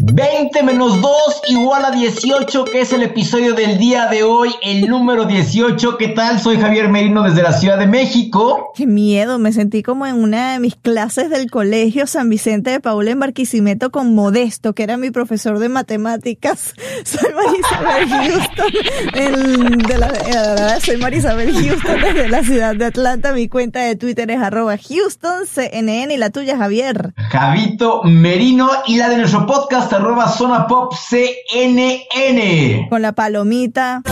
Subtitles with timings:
[0.00, 1.12] 20 menos 2
[1.48, 5.96] igual a 18, que es el episodio del día de hoy, el número 18.
[5.98, 6.40] ¿Qué tal?
[6.40, 8.70] Soy Javier Merino desde la Ciudad de México.
[8.76, 12.80] Qué miedo, me sentí como en una de mis clases del colegio San Vicente de
[12.80, 16.74] Paula en Barquisimeto con Modesto, que era mi profesor de matemáticas.
[17.04, 18.72] Soy Marisabel Houston,
[19.14, 23.32] el- de la, eh, soy Marisabel Houston desde la ciudad de Atlanta.
[23.32, 27.14] Mi cuenta de Twitter es arroba Houston CNN y la tuya, Javier.
[27.30, 32.86] Javito Merino y la de nuestro podcast, arroba Zona Pop CNN.
[32.88, 34.02] Con la palomita.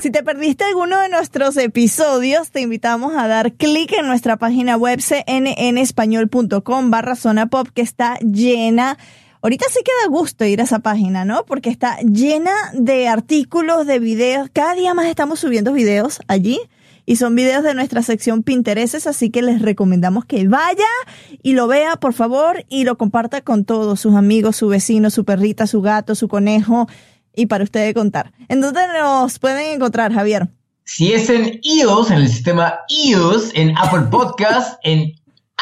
[0.00, 4.76] Si te perdiste alguno de nuestros episodios, te invitamos a dar clic en nuestra página
[4.76, 8.98] web cnnespañol.com barra zona pop que está llena.
[9.40, 11.44] Ahorita sí que da gusto ir a esa página, ¿no?
[11.44, 14.50] Porque está llena de artículos, de videos.
[14.52, 16.60] Cada día más estamos subiendo videos allí.
[17.06, 20.84] Y son videos de nuestra sección Pintereses, así que les recomendamos que vaya
[21.42, 25.24] y lo vea, por favor, y lo comparta con todos sus amigos, su vecino, su
[25.24, 26.88] perrita, su gato, su conejo,
[27.34, 28.32] y para ustedes contar.
[28.48, 30.48] ¿En dónde nos pueden encontrar, Javier?
[30.84, 35.14] Si es en iOS, en el sistema iOS, en Apple Podcast, en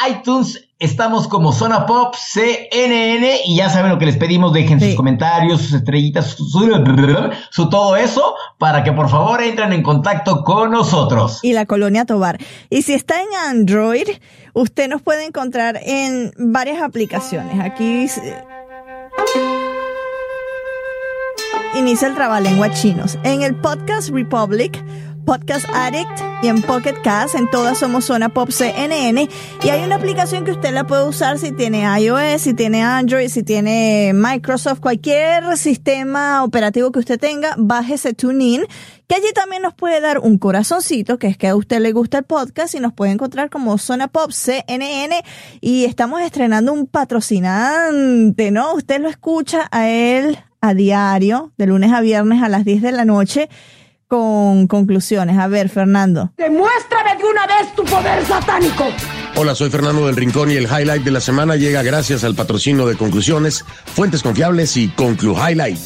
[0.09, 4.87] iTunes, estamos como Zona Pop CNN y ya saben lo que les pedimos, dejen Sí.
[4.87, 9.83] sus comentarios, sus estrellitas, su, su- su todo eso, para que por favor entren en
[9.83, 11.39] contacto con nosotros.
[11.43, 12.37] y la colonia Tobar.
[12.69, 14.07] Y si está en Android,
[14.53, 17.59] usted nos puede encontrar en varias aplicaciones.
[17.59, 18.07] Aquí
[21.75, 23.17] inicia el trabalengua chinos.
[23.23, 24.83] En el Podcast Republic,
[25.25, 29.29] Podcast Addict y en Pocket Cast, en todas somos Zona Pop CNN.
[29.63, 33.29] Y hay una aplicación que usted la puede usar si tiene iOS, si tiene Android,
[33.29, 38.65] si tiene Microsoft, cualquier sistema operativo que usted tenga, bájese TuneIn,
[39.07, 42.19] que allí también nos puede dar un corazoncito, que es que a usted le gusta
[42.19, 45.23] el podcast y nos puede encontrar como Zona Pop CNN.
[45.61, 48.73] Y estamos estrenando un patrocinante, ¿no?
[48.73, 52.91] Usted lo escucha a él a diario, de lunes a viernes a las 10 de
[52.91, 53.49] la noche
[54.13, 55.39] con conclusiones.
[55.39, 56.31] A ver, Fernando.
[56.37, 58.85] Demuéstrame de una vez tu poder satánico.
[59.35, 62.85] Hola, soy Fernando del Rincón y el highlight de la semana llega gracias al patrocinio
[62.85, 65.79] de Conclusiones, Fuentes Confiables y Conclu Highlight.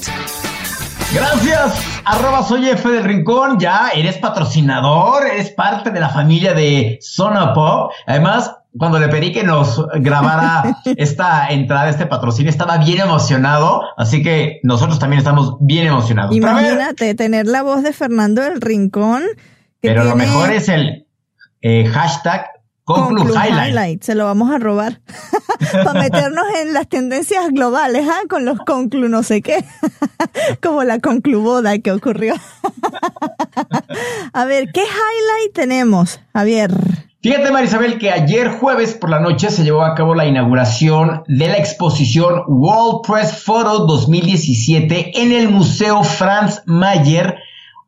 [1.13, 6.99] Gracias, arroba soy F del Rincón, ya eres patrocinador, eres parte de la familia de
[7.01, 7.93] Zona Pop.
[8.07, 14.21] Además, cuando le pedí que nos grabara esta entrada, este patrocinio, estaba bien emocionado, así
[14.21, 16.35] que nosotros también estamos bien emocionados.
[16.35, 19.23] Imagínate tener la voz de Fernando del Rincón.
[19.81, 21.07] que pero lo mejor es el
[21.61, 22.45] eh, hashtag
[22.87, 24.01] Conclu Conclu Highlight.
[24.01, 25.01] Se lo vamos a robar.
[25.83, 28.21] Para meternos en las tendencias globales, ¿ah?
[28.29, 29.65] Con los conclu no sé qué.
[30.63, 32.35] Como la concluboda que ocurrió.
[34.31, 36.71] a ver, ¿qué highlight tenemos, Javier?
[37.27, 41.49] Fíjate, Marisabel, que ayer jueves por la noche se llevó a cabo la inauguración de
[41.49, 47.35] la exposición World Press Photo 2017 en el Museo Franz Mayer.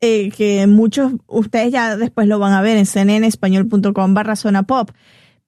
[0.00, 4.90] eh, que muchos, ustedes ya después lo van a ver en cnnespañol.com barra zona pop,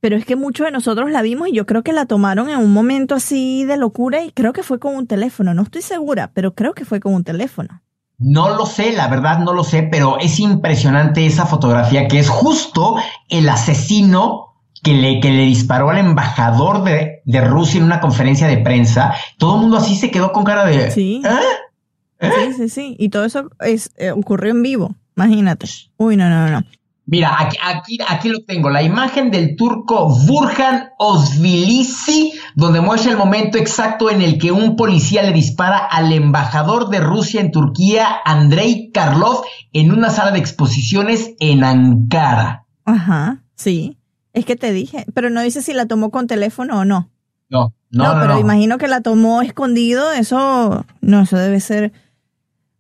[0.01, 2.59] pero es que muchos de nosotros la vimos y yo creo que la tomaron en
[2.59, 6.33] un momento así de locura y creo que fue con un teléfono, no estoy segura,
[6.35, 7.83] pero creo que fue con un teléfono.
[8.19, 12.29] No lo sé, la verdad no lo sé, pero es impresionante esa fotografía que es
[12.29, 12.97] justo
[13.29, 18.49] el asesino que le, que le disparó al embajador de, de Rusia en una conferencia
[18.49, 19.15] de prensa.
[19.39, 20.91] Todo el mundo así se quedó con cara de...
[20.91, 21.23] Sí.
[21.25, 21.31] ¿Eh?
[22.23, 22.97] Sí, sí, sí.
[22.99, 24.95] Y todo eso es, eh, ocurrió en vivo.
[25.17, 25.67] Imagínate.
[25.97, 26.65] Uy, no, no, no.
[27.05, 33.19] Mira, aquí, aquí, aquí lo tengo, la imagen del turco Burhan Osvilisi, donde muestra el
[33.19, 38.09] momento exacto en el que un policía le dispara al embajador de Rusia en Turquía,
[38.25, 39.43] Andrei Karlov,
[39.73, 42.67] en una sala de exposiciones en Ankara.
[42.85, 43.99] Ajá, sí.
[44.33, 47.11] Es que te dije, pero no dice si la tomó con teléfono o no.
[47.51, 48.21] No, no, no.
[48.21, 48.41] pero no.
[48.41, 51.93] imagino que la tomó escondido, eso, no, eso debe ser,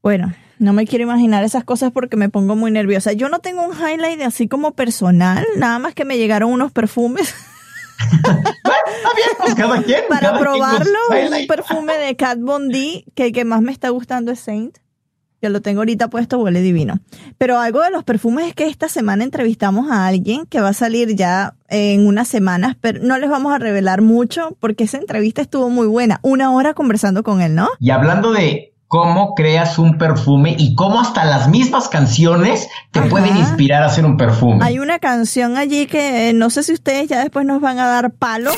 [0.02, 3.12] bueno, no me quiero imaginar esas cosas porque me pongo muy nerviosa.
[3.12, 7.34] Yo no tengo un highlight así como personal, nada más que me llegaron unos perfumes.
[8.12, 8.46] bien,
[9.38, 10.00] pues cada quien.
[10.08, 10.98] Para cada quien probarlo,
[11.40, 14.78] un perfume de Kat Von D, que el que más me está gustando es Saint.
[15.40, 17.00] Yo lo tengo ahorita puesto, huele divino.
[17.36, 20.72] Pero algo de los perfumes es que esta semana entrevistamos a alguien que va a
[20.72, 25.42] salir ya en unas semanas, pero no les vamos a revelar mucho porque esa entrevista
[25.42, 26.20] estuvo muy buena.
[26.22, 27.68] Una hora conversando con él, ¿no?
[27.80, 33.08] Y hablando de cómo creas un perfume y cómo hasta las mismas canciones te Ajá.
[33.08, 34.62] pueden inspirar a hacer un perfume.
[34.62, 37.86] Hay una canción allí que eh, no sé si ustedes ya después nos van a
[37.86, 38.50] dar palo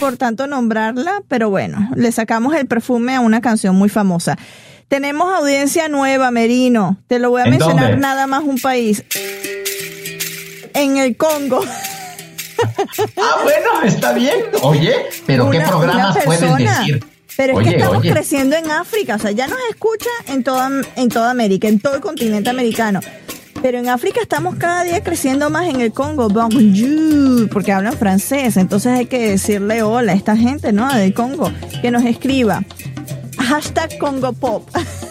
[0.00, 4.36] por tanto nombrarla, pero bueno, le sacamos el perfume a una canción muy famosa.
[4.88, 6.98] Tenemos audiencia nueva, Merino.
[7.06, 8.02] Te lo voy a ¿En mencionar dónde?
[8.02, 9.02] nada más un país.
[10.74, 11.64] En el Congo.
[13.16, 14.34] Ah, bueno, está bien.
[14.60, 16.80] Oye, pero ¿qué programas persona.
[16.80, 17.17] decir?
[17.38, 18.10] Pero es Oye, que estamos oye.
[18.10, 21.94] creciendo en África, o sea, ya nos escucha en toda, en toda América, en todo
[21.94, 22.98] el continente americano.
[23.62, 28.56] Pero en África estamos cada día creciendo más en el Congo, bonjour, porque hablan francés,
[28.56, 30.92] entonces hay que decirle hola a esta gente, ¿no?
[30.92, 32.64] Del Congo, que nos escriba.
[33.38, 34.68] Hashtag Congo Pop.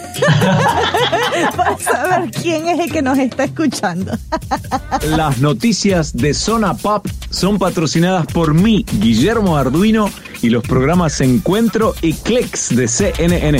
[1.55, 4.17] Para saber quién es el que nos está escuchando.
[5.15, 10.09] Las noticias de Zona Pop son patrocinadas por mí, Guillermo Arduino,
[10.41, 13.59] y los programas Encuentro y Clicks de CNN.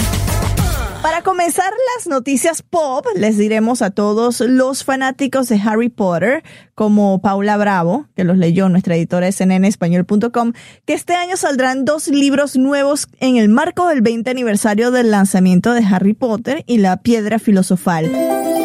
[1.08, 6.44] Para comenzar las noticias pop, les diremos a todos los fanáticos de Harry Potter,
[6.76, 10.52] como Paula Bravo, que los leyó nuestra editora de cnnespañol.com,
[10.84, 15.74] que este año saldrán dos libros nuevos en el marco del 20 aniversario del lanzamiento
[15.74, 18.57] de Harry Potter y la Piedra Filosofal.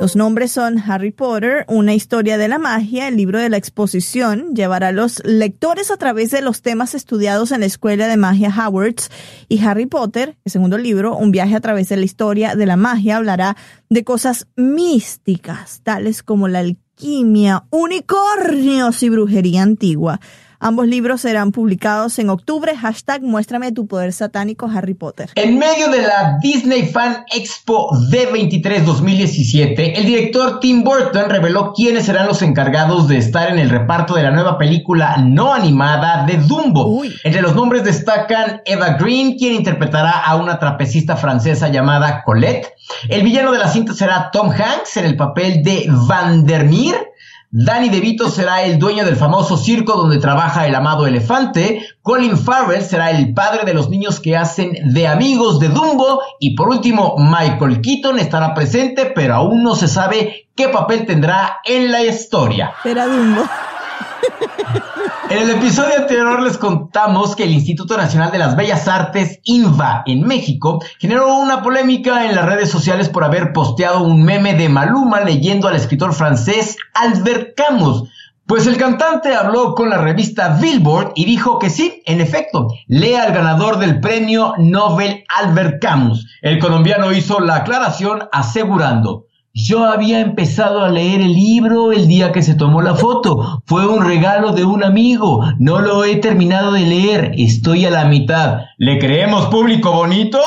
[0.00, 4.54] Los nombres son Harry Potter, una historia de la magia, el libro de la exposición,
[4.54, 8.54] llevará a los lectores a través de los temas estudiados en la Escuela de Magia
[8.56, 9.10] Howards,
[9.48, 12.76] y Harry Potter, el segundo libro, un viaje a través de la historia de la
[12.76, 13.56] magia, hablará
[13.88, 20.20] de cosas místicas, tales como la alquimia, unicornios y brujería antigua.
[20.60, 22.76] Ambos libros serán publicados en octubre.
[22.76, 25.30] Hashtag muéstrame tu poder satánico Harry Potter.
[25.36, 32.06] En medio de la Disney Fan Expo D23 2017, el director Tim Burton reveló quiénes
[32.06, 36.38] serán los encargados de estar en el reparto de la nueva película no animada de
[36.38, 36.88] Dumbo.
[36.88, 37.14] Uy.
[37.22, 42.74] Entre los nombres destacan Eva Green, quien interpretará a una trapecista francesa llamada Colette.
[43.08, 47.12] El villano de la cinta será Tom Hanks en el papel de Vandermeer.
[47.50, 51.82] Danny DeVito será el dueño del famoso circo donde trabaja el amado elefante.
[52.02, 56.20] Colin Farrell será el padre de los niños que hacen de amigos de Dumbo.
[56.40, 61.60] Y por último, Michael Keaton estará presente, pero aún no se sabe qué papel tendrá
[61.64, 62.74] en la historia.
[62.82, 63.42] Será Dumbo.
[65.30, 70.02] En el episodio anterior les contamos que el Instituto Nacional de las Bellas Artes, INVA,
[70.06, 74.70] en México, generó una polémica en las redes sociales por haber posteado un meme de
[74.70, 78.08] Maluma leyendo al escritor francés Albert Camus.
[78.46, 83.24] Pues el cantante habló con la revista Billboard y dijo que sí, en efecto, lea
[83.24, 86.26] al ganador del premio Nobel Albert Camus.
[86.40, 89.26] El colombiano hizo la aclaración asegurando,
[89.58, 93.60] yo había empezado a leer el libro el día que se tomó la foto.
[93.66, 95.42] Fue un regalo de un amigo.
[95.58, 97.32] No lo he terminado de leer.
[97.36, 98.60] Estoy a la mitad.
[98.76, 100.38] ¿Le creemos público bonito?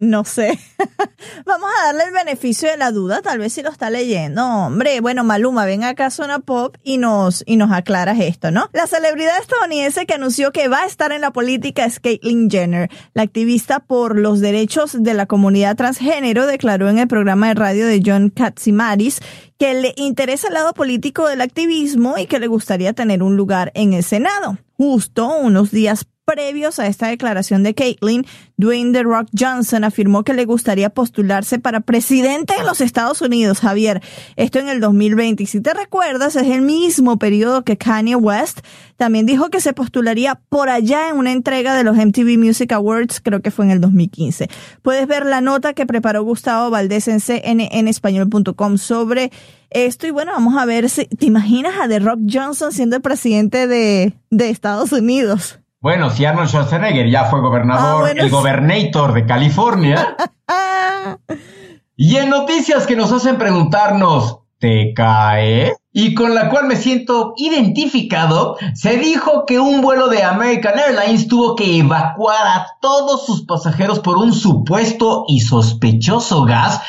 [0.00, 0.58] No sé.
[1.44, 4.42] Vamos a darle el beneficio de la duda, tal vez si lo está leyendo.
[4.42, 8.70] Hombre, bueno, Maluma, ven acá a Zona Pop y nos, y nos aclaras esto, ¿no?
[8.72, 12.88] La celebridad estadounidense que anunció que va a estar en la política es Caitlyn Jenner.
[13.12, 17.86] La activista por los derechos de la comunidad transgénero declaró en el programa de radio
[17.86, 19.20] de John Katsimaris
[19.58, 23.70] que le interesa el lado político del activismo y que le gustaría tener un lugar
[23.74, 24.56] en el Senado.
[24.78, 28.24] Justo unos días previos a esta declaración de Caitlyn,
[28.56, 33.60] Dwayne The Rock Johnson afirmó que le gustaría postularse para presidente de los Estados Unidos,
[33.60, 34.00] Javier.
[34.36, 35.42] Esto en el 2020.
[35.42, 38.60] Y si te recuerdas, es el mismo periodo que Kanye West
[38.96, 43.20] también dijo que se postularía por allá en una entrega de los MTV Music Awards,
[43.20, 44.48] creo que fue en el 2015.
[44.82, 49.32] Puedes ver la nota que preparó Gustavo Valdés en cnnespañol.com sobre
[49.70, 50.06] esto.
[50.06, 53.66] Y bueno, vamos a ver si te imaginas a The Rock Johnson siendo el presidente
[53.66, 55.60] de, de Estados Unidos.
[55.82, 60.14] Bueno, si Arnold Schwarzenegger ya fue gobernador, Ah, bueno, el gobernator de California.
[61.96, 65.72] y en noticias que nos hacen preguntarnos, ¿te cae?
[65.90, 71.26] Y con la cual me siento identificado, se dijo que un vuelo de American Airlines
[71.26, 76.82] tuvo que evacuar a todos sus pasajeros por un supuesto y sospechoso gas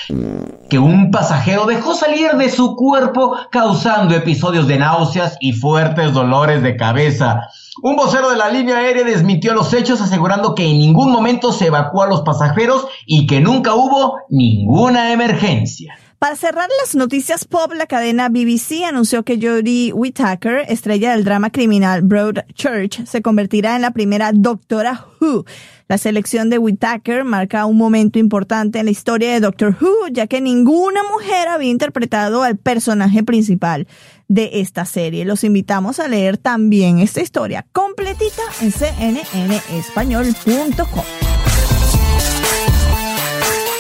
[0.70, 6.62] que un pasajero dejó salir de su cuerpo causando episodios de náuseas y fuertes dolores
[6.62, 7.48] de cabeza.
[7.84, 11.68] Un vocero de la línea aérea desmintió los hechos asegurando que en ningún momento se
[11.68, 15.98] evacuó a los pasajeros y que nunca hubo ninguna emergencia.
[16.20, 21.50] Para cerrar las noticias pop, la cadena BBC anunció que Jodie Whittaker, estrella del drama
[21.50, 25.46] criminal Broadchurch, se convertirá en la primera Doctora Who.
[25.88, 30.28] La selección de Whittaker marca un momento importante en la historia de Doctor Who, ya
[30.28, 33.88] que ninguna mujer había interpretado al personaje principal
[34.32, 35.26] de esta serie.
[35.26, 41.04] Los invitamos a leer también esta historia completita en cnnespañol.com.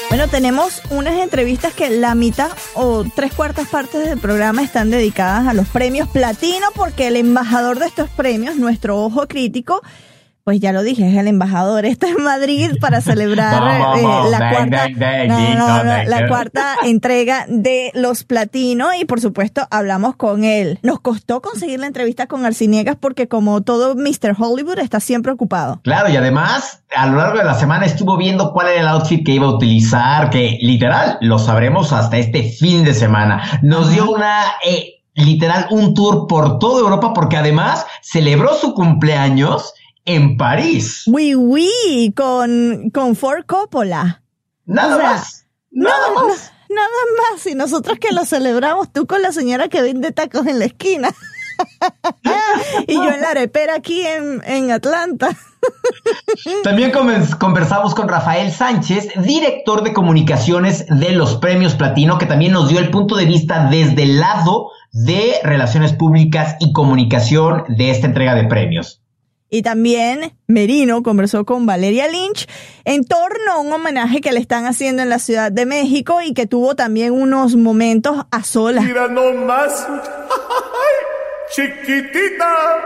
[0.09, 5.47] Bueno, tenemos unas entrevistas que la mitad o tres cuartas partes del programa están dedicadas
[5.47, 9.81] a los premios platino porque el embajador de estos premios, nuestro ojo crítico,
[10.43, 11.85] pues ya lo dije, es el embajador.
[11.91, 17.91] Está en Madrid para celebrar eh, la, dang, cuarta, dang, no, la cuarta entrega de
[17.93, 20.79] los platino y por supuesto hablamos con él.
[20.83, 24.35] Nos costó conseguir la entrevista con Arciniegas porque como todo Mr.
[24.37, 25.79] Hollywood está siempre ocupado.
[25.83, 29.25] Claro, y además, a lo largo de la semana estuvo viendo cuál era el outfit
[29.25, 33.59] que iba a utilizar, que literal lo sabremos hasta este fin de semana.
[33.61, 39.73] Nos dio una, eh, literal, un tour por toda Europa porque además celebró su cumpleaños
[40.05, 41.03] en París.
[41.07, 44.23] Oui, oui, con, con Ford Coppola.
[44.65, 45.45] Nada O sea, más.
[45.71, 46.51] Nada No, más.
[46.69, 47.45] no, nada más.
[47.47, 51.09] Y nosotros que lo celebramos, tú con la señora que vende tacos en la esquina.
[52.87, 55.29] y yo en la arepera aquí en, en Atlanta.
[56.63, 62.69] También conversamos con Rafael Sánchez, director de comunicaciones de los premios Platino, que también nos
[62.69, 68.07] dio el punto de vista desde el lado de relaciones públicas y comunicación de esta
[68.07, 69.00] entrega de premios.
[69.53, 72.47] Y también Merino conversó con Valeria Lynch
[72.85, 76.33] en torno a un homenaje que le están haciendo en la Ciudad de México y
[76.33, 79.07] que tuvo también unos momentos a solas Mira.
[81.55, 82.45] Chiquitita.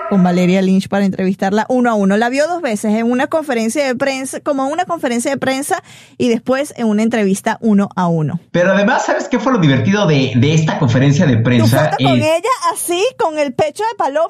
[0.10, 2.17] con Valeria Lynch para entrevistarla uno a uno.
[2.17, 5.84] La vio dos veces en una conferencia de prensa, como una conferencia de prensa
[6.17, 8.39] y después en una entrevista uno a uno.
[8.51, 11.91] Pero además, ¿sabes qué fue lo divertido de, de esta conferencia de ¿Tu prensa?
[11.91, 14.29] foto con Eh, ella así, con el pecho de paloma?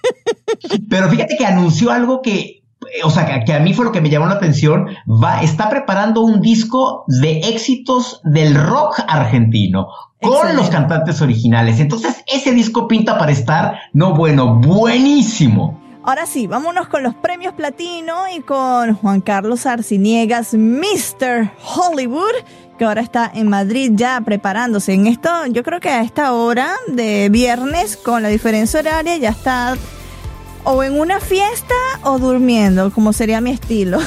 [0.90, 2.62] pero fíjate que anunció algo que,
[3.04, 4.88] o sea, que, a mí fue lo que me llamó la atención.
[5.06, 9.88] Va, está preparando un disco de éxitos del rock argentino
[10.20, 10.62] con Excelente.
[10.62, 11.80] los cantantes originales.
[11.80, 15.80] Entonces, ese disco pinta para estar, no bueno, buenísimo.
[16.04, 21.50] Ahora sí, vámonos con los premios platino y con Juan Carlos Arciniegas, Mr.
[21.64, 22.32] Hollywood,
[22.78, 24.92] que ahora está en Madrid ya preparándose.
[24.94, 29.30] En esto, yo creo que a esta hora de viernes, con la diferencia horaria, ya
[29.30, 29.76] está
[30.66, 33.98] o en una fiesta o durmiendo, como sería mi estilo.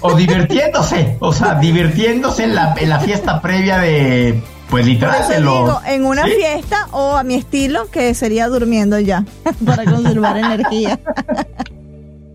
[0.00, 5.80] O divirtiéndose, o sea, divirtiéndose en la, en la fiesta previa de, pues literal, digo,
[5.86, 6.32] en una ¿Sí?
[6.32, 9.24] fiesta o a mi estilo, que sería durmiendo ya,
[9.66, 10.98] para conservar energía.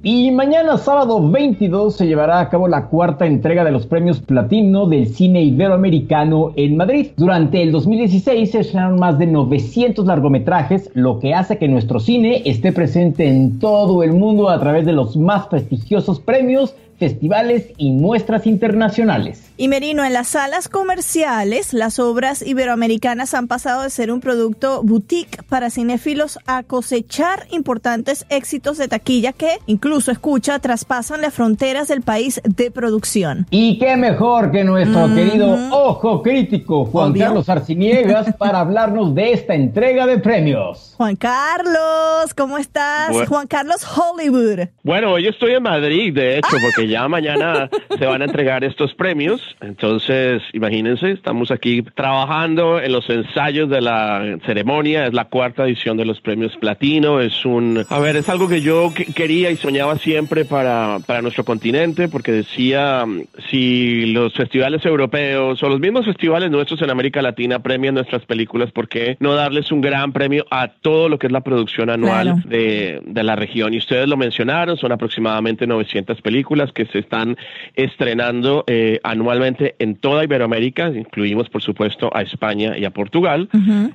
[0.04, 4.86] Y mañana, sábado 22, se llevará a cabo la cuarta entrega de los premios Platino
[4.86, 7.08] del cine iberoamericano en Madrid.
[7.18, 12.44] Durante el 2016 se estrenaron más de 900 largometrajes, lo que hace que nuestro cine
[12.46, 17.92] esté presente en todo el mundo a través de los más prestigiosos premios, festivales y
[17.92, 19.44] muestras internacionales.
[19.60, 24.84] Y Merino, en las salas comerciales, las obras iberoamericanas han pasado de ser un producto
[24.84, 31.88] boutique para cinéfilos a cosechar importantes éxitos de taquilla que, incluso escucha, traspasan las fronteras
[31.88, 33.48] del país de producción.
[33.50, 37.26] Y qué mejor que nuestro querido ojo crítico Juan Obvio.
[37.26, 40.94] Carlos Arciniegas para hablarnos de esta entrega de premios.
[40.98, 43.12] Juan Carlos, ¿cómo estás?
[43.12, 43.28] Bueno.
[43.28, 44.68] Juan Carlos Hollywood.
[44.84, 48.94] Bueno, hoy estoy en Madrid, de hecho, porque ya mañana se van a entregar estos
[48.94, 49.42] premios.
[49.62, 55.06] Entonces, imagínense, estamos aquí trabajando en los ensayos de la ceremonia.
[55.08, 57.20] Es la cuarta edición de los premios Platino.
[57.22, 60.98] Es un, a ver, es algo que yo que- quería y soñaba soñaba siempre para,
[61.06, 66.82] para nuestro continente porque decía, mm, si los festivales europeos o los mismos festivales nuestros
[66.82, 71.10] en América Latina premian nuestras películas, ¿por qué no darles un gran premio a todo
[71.10, 73.74] lo que es la producción anual de, de la región?
[73.74, 77.36] Y ustedes lo mencionaron, son aproximadamente 900 películas que se están
[77.76, 83.50] estrenando eh, anualmente en toda Iberoamérica, incluimos por supuesto a España y a Portugal.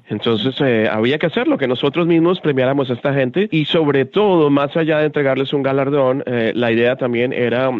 [0.08, 4.50] Entonces eh, había que hacerlo, que nosotros mismos premiáramos a esta gente y sobre todo,
[4.50, 7.70] más allá de entregarles un galardón, eh, la idea también era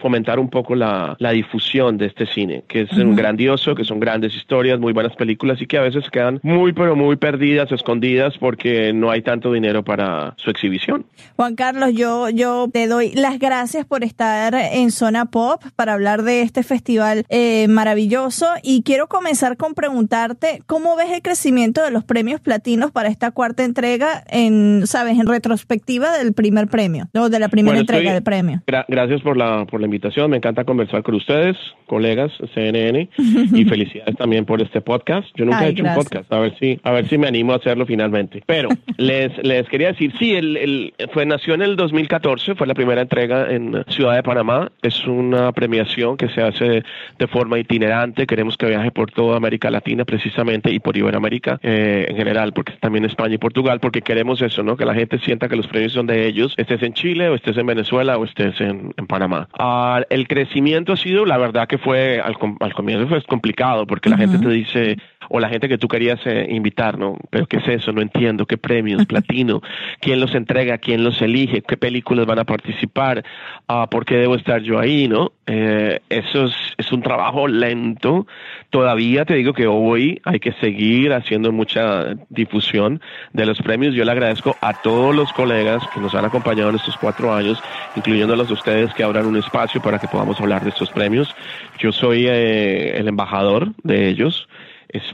[0.00, 3.98] fomentar un poco la, la, difusión de este cine, que es un grandioso, que son
[3.98, 8.38] grandes historias, muy buenas películas y que a veces quedan muy pero muy perdidas, escondidas
[8.38, 11.06] porque no hay tanto dinero para su exhibición.
[11.34, 16.22] Juan Carlos, yo, yo te doy las gracias por estar en Zona Pop para hablar
[16.22, 21.90] de este festival eh, maravilloso y quiero comenzar con preguntarte cómo ves el crecimiento de
[21.90, 27.28] los premios platinos para esta cuarta entrega en, sabes, en retrospectiva del primer premio o
[27.28, 28.62] de la primera entrega del premio.
[28.66, 31.56] gracias por la, por la invitación, me encanta conversar con ustedes,
[31.86, 33.08] colegas CNN
[33.52, 35.28] y felicidades también por este podcast.
[35.36, 37.56] Yo nunca he hecho un podcast, a ver si, a ver si me animo a
[37.56, 38.42] hacerlo finalmente.
[38.46, 42.74] Pero les, les quería decir, sí, el, el, fue nació en el 2014, fue la
[42.74, 44.41] primera entrega en Ciudad de Panamá.
[44.82, 46.82] Es una premiación que se hace
[47.18, 48.26] de forma itinerante.
[48.26, 52.72] Queremos que viaje por toda América Latina precisamente y por Iberoamérica eh, en general, porque
[52.80, 54.76] también España y Portugal, porque queremos eso, ¿no?
[54.76, 57.56] Que la gente sienta que los premios son de ellos, estés en Chile o estés
[57.56, 59.48] en Venezuela o estés en, Panamá.
[59.58, 64.08] Ah, el crecimiento ha sido, la verdad que fue al, al comienzo fue complicado porque
[64.08, 64.96] la gente te dice,
[65.28, 67.16] o la gente que tú querías eh, invitar, ¿no?
[67.30, 67.92] Pero ¿qué es eso?
[67.92, 68.46] No entiendo.
[68.46, 69.06] ¿Qué premios?
[69.12, 69.62] Platino.
[70.00, 70.78] ¿Quién los entrega?
[70.78, 71.62] ¿Quién los elige?
[71.62, 73.24] ¿Qué películas van a participar?
[73.68, 75.32] Uh, ¿Por qué debo estar yo ahí, no?
[75.46, 78.26] Eh, eso es, es, un trabajo lento.
[78.70, 83.00] Todavía te digo que hoy hay que seguir haciendo mucha difusión
[83.32, 83.94] de los premios.
[83.94, 87.62] Yo le agradezco a todos los colegas que nos han acompañado en estos cuatro años,
[87.96, 90.90] incluyendo a los de ustedes que abran un espacio para que podamos hablar de estos
[90.90, 91.34] premios.
[91.78, 94.48] Yo soy eh, el embajador de ellos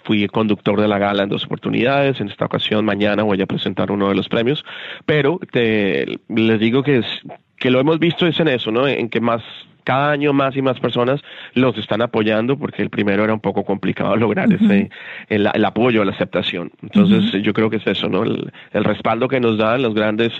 [0.04, 2.20] fui conductor de la gala en dos oportunidades.
[2.20, 4.64] En esta ocasión, mañana voy a presentar uno de los premios.
[5.06, 7.06] Pero te, les digo que, es,
[7.58, 8.86] que lo hemos visto es en eso, ¿no?
[8.86, 9.42] En que más
[9.88, 11.22] cada año más y más personas
[11.54, 14.90] los están apoyando porque el primero era un poco complicado lograr ese
[15.30, 16.70] el, apoyo, la aceptación.
[16.82, 18.22] Entonces yo creo que es eso, ¿no?
[18.22, 20.30] El, respaldo que nos dan los grandes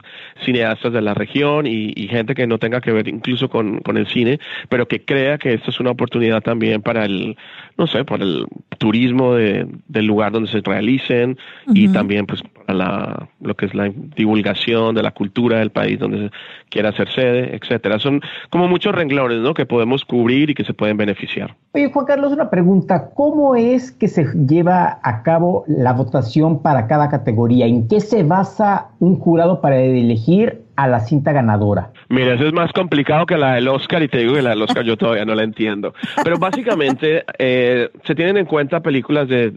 [0.44, 4.06] cineastas de la región y, gente que no tenga que ver incluso con, con, el
[4.06, 7.36] cine, pero que crea que esto es una oportunidad también para el,
[7.78, 8.46] no sé, para el
[8.78, 11.38] turismo de, del lugar donde se realicen
[11.74, 15.98] y también pues para la, lo que es la divulgación de la cultura del país
[15.98, 16.30] donde
[16.68, 17.98] quiera hacer sede, etcétera.
[17.98, 21.56] Son como muchos renglones que podemos cubrir y que se pueden beneficiar.
[21.72, 23.10] Oye, Juan Carlos, una pregunta.
[23.14, 27.66] ¿Cómo es que se lleva a cabo la votación para cada categoría?
[27.66, 31.90] ¿En qué se basa un jurado para elegir a la cinta ganadora?
[32.08, 34.62] Mira, eso es más complicado que la del Oscar y te digo que la del
[34.62, 35.92] Oscar yo todavía no la entiendo.
[36.22, 39.52] Pero básicamente eh, se tienen en cuenta películas de,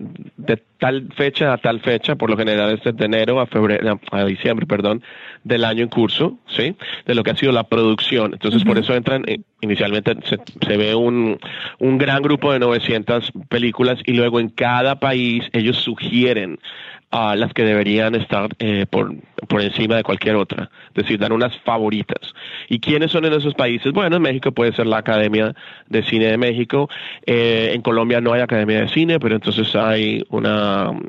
[0.80, 4.66] tal fecha a tal fecha, por lo general es de enero a febrero, a diciembre,
[4.66, 5.04] perdón,
[5.44, 6.76] del año en curso, ¿sí?
[7.06, 8.34] De lo que ha sido la producción.
[8.34, 11.38] Entonces, por eso entran, eh, inicialmente se, se ve un,
[11.78, 16.58] un gran grupo de 900 películas y luego en cada país ellos sugieren
[17.12, 19.14] a las que deberían estar eh, por,
[19.48, 22.34] por encima de cualquier otra, es decir, dan unas favoritas.
[22.70, 23.92] ¿Y quiénes son en esos países?
[23.92, 25.54] Bueno, en México puede ser la Academia
[25.88, 26.90] de Cine de México,
[27.26, 30.46] eh, en Colombia no hay Academia de Cine, pero entonces hay un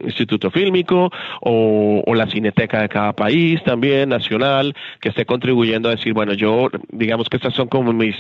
[0.05, 1.11] instituto fílmico
[1.41, 6.33] o, o, la cineteca de cada país también, nacional, que esté contribuyendo a decir, bueno,
[6.35, 8.17] yo, digamos que estas son como mis,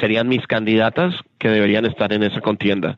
[0.00, 2.96] serían mis candidatas que deberían estar en esa contienda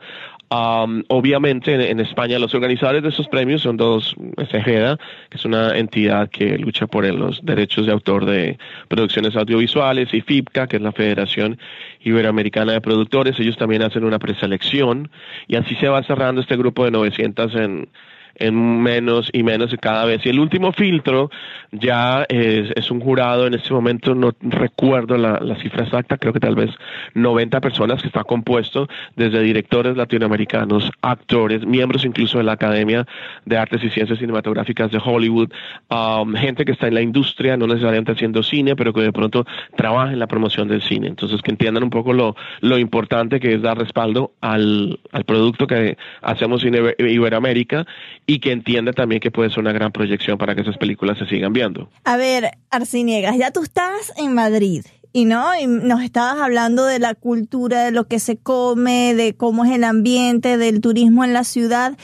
[0.50, 6.28] obviamente en, España los organizadores de esos premios son dos, SGEDA, que es una entidad
[6.28, 8.58] que lucha por los derechos de autor de
[8.88, 11.58] producciones audiovisuales, y FIPCA, que es la Federación
[12.00, 13.38] Iberoamericana de Productores.
[13.38, 15.10] Ellos también hacen una preselección
[15.46, 17.88] y así se va cerrando este grupo de 900 en
[18.36, 20.24] en menos y menos cada vez.
[20.24, 21.30] Y el último filtro
[21.72, 26.32] ya es, es un jurado, en este momento no recuerdo la, la, cifra exacta, creo
[26.32, 26.70] que tal vez
[27.14, 33.06] 90 personas que está compuesto desde directores latinoamericanos, actores, miembros incluso de la Academia
[33.44, 35.50] de Artes y Ciencias Cinematográficas de Hollywood,
[35.90, 39.46] um, gente que está en la industria, no necesariamente haciendo cine, pero que de pronto
[39.76, 41.08] trabaja en la promoción del cine.
[41.08, 45.66] Entonces, que entiendan un poco lo, lo importante que es dar respaldo al, al producto
[45.66, 47.86] que hacemos en Iberoamérica
[48.30, 51.26] y que entienda también que puede ser una gran proyección para que esas películas se
[51.26, 51.90] sigan viendo.
[52.04, 54.84] A ver, Arciniegas, ya tú estás en Madrid.
[55.12, 59.34] Y no, y nos estabas hablando de la cultura, de lo que se come, de
[59.34, 61.98] cómo es el ambiente, del turismo en la ciudad.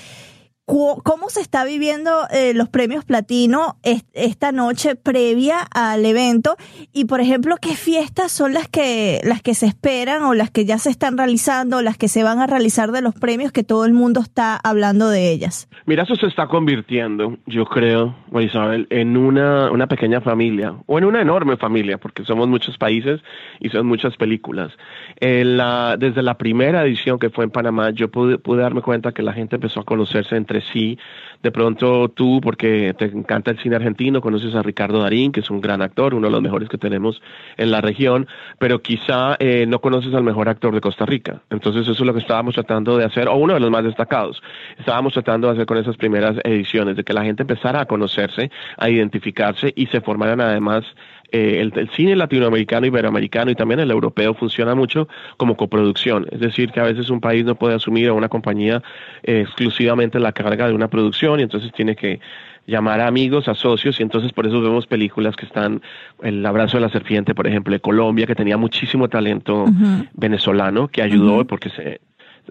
[0.67, 3.77] ¿Cómo se está viviendo eh, los premios platino
[4.13, 6.57] esta noche previa al evento?
[6.93, 10.65] Y, por ejemplo, ¿qué fiestas son las que, las que se esperan o las que
[10.65, 13.63] ya se están realizando o las que se van a realizar de los premios que
[13.63, 15.69] todo el mundo está hablando de ellas?
[15.87, 21.05] Mira, eso se está convirtiendo, yo creo, Isabel, en una, una pequeña familia o en
[21.05, 23.21] una enorme familia, porque somos muchos países
[23.61, 24.73] y son muchas películas.
[25.21, 29.23] la, desde la primera edición que fue en Panamá, yo pude, pude darme cuenta que
[29.23, 30.99] la gente empezó a conocerse entre sí.
[31.43, 35.51] De pronto tú, porque te encanta el cine argentino, conoces a Ricardo Darín, que es
[35.51, 37.23] un gran actor, uno de los mejores que tenemos
[37.57, 38.27] en la región,
[38.59, 41.43] pero quizá eh, no conoces al mejor actor de Costa Rica.
[41.51, 44.43] Entonces eso es lo que estábamos tratando de hacer, o uno de los más destacados.
[44.79, 48.51] Estábamos tratando de hacer con esas primeras ediciones, de que la gente empezara a conocerse,
[48.77, 50.85] a identificarse y se formaran además
[51.33, 56.27] eh, el, cine latinoamericano, iberoamericano y también el europeo funciona mucho como coproducción.
[56.31, 58.83] Es decir, que a veces un país no puede asumir a una compañía
[59.23, 62.21] eh, exclusivamente la carga de una producción y entonces tiene que
[62.67, 65.83] llamar a amigos, a socios, y entonces por eso vemos películas que están,
[66.21, 69.67] El abrazo de la serpiente, por ejemplo, de Colombia, que tenía muchísimo talento
[70.15, 72.01] venezolano, que ayudó porque se,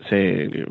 [0.09, 0.65] se,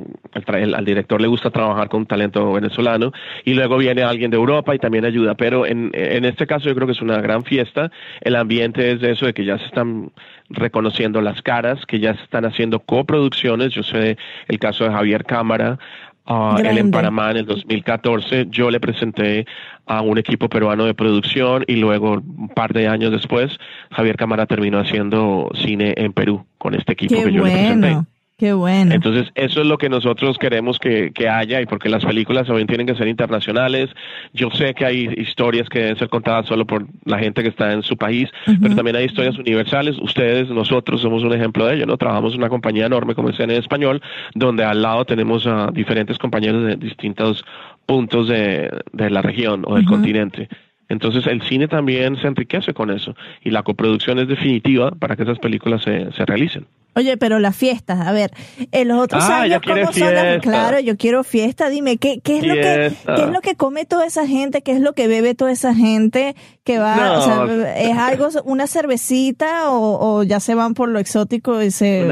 [0.56, 3.12] al director le gusta trabajar con talento venezolano
[3.44, 5.34] y luego viene alguien de Europa y también ayuda.
[5.34, 7.90] Pero en, en este caso yo creo que es una gran fiesta.
[8.20, 10.12] El ambiente es de eso, de que ya se están
[10.50, 13.72] reconociendo las caras, que ya se están haciendo coproducciones.
[13.72, 14.16] Yo sé
[14.48, 15.78] el caso de Javier Cámara,
[16.26, 19.44] Uh, él en Panamá en el 2014, yo le presenté
[19.84, 23.58] a un equipo peruano de producción y luego un par de años después,
[23.90, 27.98] Javier Cámara terminó haciendo cine en Perú con este equipo que yo le presenté.
[28.36, 28.92] Qué bueno.
[28.92, 32.86] Entonces, eso es lo que nosotros queremos que, haya y porque las películas también tienen
[32.86, 33.90] que ser internacionales.
[34.32, 37.72] Yo sé que hay historias que deben ser contadas solo por la gente que está
[37.72, 38.28] en su país,
[38.60, 39.96] pero también hay historias universales.
[40.00, 41.96] Ustedes, nosotros somos un ejemplo de ello, ¿no?
[41.96, 44.02] Trabajamos en una compañía enorme como es en Español,
[44.34, 47.44] donde al lado tenemos a diferentes compañeros de distintos
[47.86, 50.48] puntos de, la región o del continente.
[50.88, 55.22] Entonces el cine también se enriquece con eso y la coproducción es definitiva para que
[55.22, 56.66] esas películas se, se realicen.
[56.96, 58.30] Oye, pero las fiestas, a ver,
[58.70, 60.40] en los otros ah, años, ¿cómo son las?
[60.40, 61.68] Claro, yo quiero fiesta.
[61.68, 64.62] Dime, ¿qué, qué es lo que, qué es lo que come toda esa gente?
[64.62, 67.18] ¿Qué es lo que bebe toda esa gente que va?
[67.18, 72.06] O sea, ¿es algo, una cervecita o, ya se van por lo exótico y se,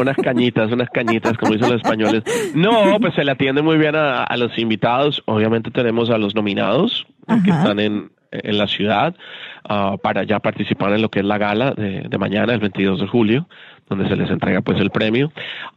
[0.00, 2.24] unas cañitas, unas cañitas, como dicen los españoles.
[2.54, 5.22] No, pues se le atiende muy bien a, a los invitados.
[5.26, 7.06] Obviamente tenemos a los nominados
[7.44, 9.14] que están en, en la ciudad
[9.68, 13.00] uh, para ya participar en lo que es la gala de, de, mañana, el 22
[13.00, 13.48] de julio,
[13.88, 15.32] donde se les entrega pues el premio.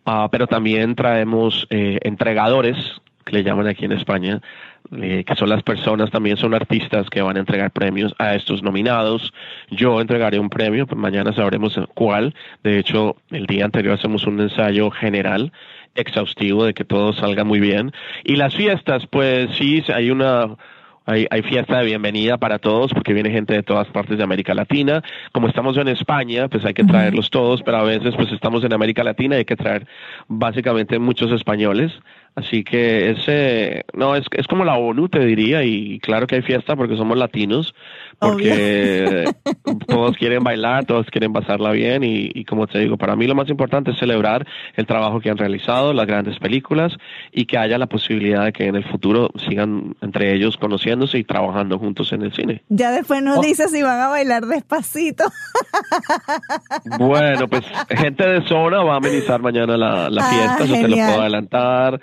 [0.06, 2.78] Uh, pero también traemos eh, entregadores,
[3.26, 4.42] que le llaman aquí en España,
[4.92, 8.64] eh, que son las personas, también son artistas que van a entregar premios a estos
[8.64, 9.32] nominados.
[9.70, 12.34] Yo entregaré un premio, pues mañana sabremos cuál.
[12.64, 15.52] De hecho, el día anterior hacemos un ensayo general
[15.94, 17.92] exhaustivo de que todo salga muy bien.
[18.24, 20.56] Y las fiestas, pues sí, hay una
[21.06, 24.54] hay, hay, fiesta de bienvenida para todos porque viene gente de todas partes de América
[24.54, 25.02] Latina.
[25.32, 28.74] Como estamos en España, pues hay que traerlos todos, pero a veces pues estamos en
[28.74, 29.88] América Latina y hay que traer
[30.28, 31.92] básicamente muchos españoles.
[32.34, 36.42] Así que ese, no, es, es como la ONU, te diría, y claro que hay
[36.42, 37.76] fiesta porque somos latinos,
[38.20, 39.26] porque
[39.88, 43.50] todos quieren bailar, todos quieren pasarla bien y, como te digo, para mí lo más
[43.50, 46.94] importante es celebrar el trabajo que han realizado, las grandes películas
[47.34, 51.26] y que haya la posibilidad de que en el futuro sigan entre ellos conociéndose y
[51.26, 52.64] trabajando juntos en el cine.
[52.70, 53.42] Ya después nos oh.
[53.42, 55.26] dices si van a bailar despacito.
[56.98, 60.88] Bueno, pues gente de zona va a amenizar mañana la, la ah, fiesta, eso te
[60.88, 62.00] lo puedo adelantar.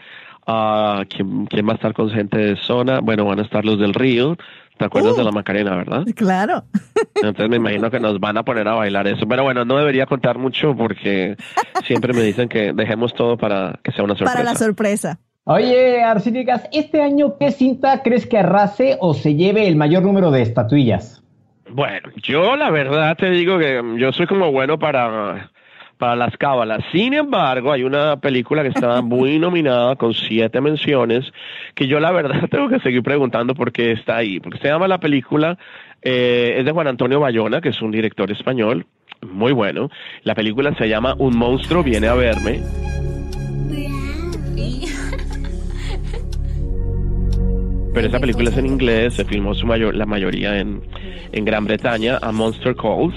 [0.48, 3.00] Uh, ¿quién, ¿Quién va a estar con gente de zona?
[3.00, 4.36] Bueno, van a estar los del río,
[4.78, 5.32] ¿Te acuerdas de la uh.
[5.34, 6.04] Macarena, verdad?
[6.14, 6.64] Claro.
[7.16, 9.26] Entonces me imagino que nos van a poner a bailar eso.
[9.28, 11.36] Pero bueno, no debería contar mucho porque
[11.84, 14.32] siempre me dicen que dejemos todo para que sea una sorpresa.
[14.32, 15.18] Para la sorpresa.
[15.44, 20.30] Oye, Arcínicas, ¿este año qué cinta crees que arrase o se lleve el mayor número
[20.30, 21.22] de estatuillas?
[21.70, 25.50] Bueno, yo la verdad te digo que yo soy como bueno para
[25.98, 26.82] para las cábalas.
[26.92, 31.30] Sin embargo, hay una película que está muy nominada con siete menciones,
[31.74, 34.88] que yo la verdad tengo que seguir preguntando por qué está ahí, porque se llama
[34.88, 35.58] la película,
[36.02, 38.86] eh, es de Juan Antonio Bayona, que es un director español,
[39.26, 39.90] muy bueno.
[40.22, 42.60] La película se llama Un monstruo viene a verme.
[47.94, 50.82] Pero esa película es en inglés, se filmó su mayor, la mayoría en,
[51.32, 53.14] en Gran Bretaña, A Monster Calls.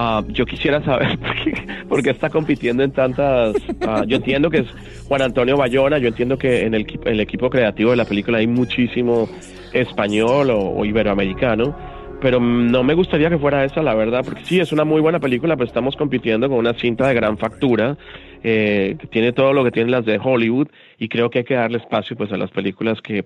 [0.00, 1.18] Ah, yo quisiera saber
[1.88, 3.56] por qué, está compitiendo en tantas.
[3.80, 4.66] Ah, yo entiendo que es
[5.08, 8.46] Juan Antonio Bayona, yo entiendo que en el, el equipo creativo de la película hay
[8.46, 9.28] muchísimo
[9.72, 11.76] español o, iberoamericano,
[12.20, 15.18] pero no me gustaría que fuera esa, la verdad, porque sí, es una muy buena
[15.18, 17.96] película, pero estamos compitiendo con una cinta de gran factura,
[18.42, 21.78] eh, tiene todo lo que tienen las de Hollywood, y creo que hay que darle
[21.78, 23.24] espacio pues a las películas que,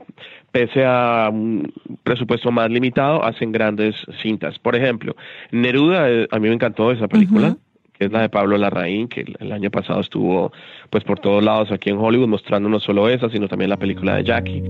[0.51, 1.73] pese a un
[2.03, 4.59] presupuesto más limitado, hacen grandes cintas.
[4.59, 5.17] Por ejemplo,
[5.51, 7.57] Neruda, eh, a mí me encantó esa película.
[7.99, 10.51] que es la de Pablo Larraín, que el, año pasado estuvo
[10.91, 14.17] pues por todos lados aquí en Hollywood mostrando no solo esa, sino también la película
[14.17, 14.63] de Jackie.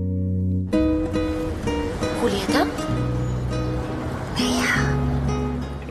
[2.21, 2.82] Julieta.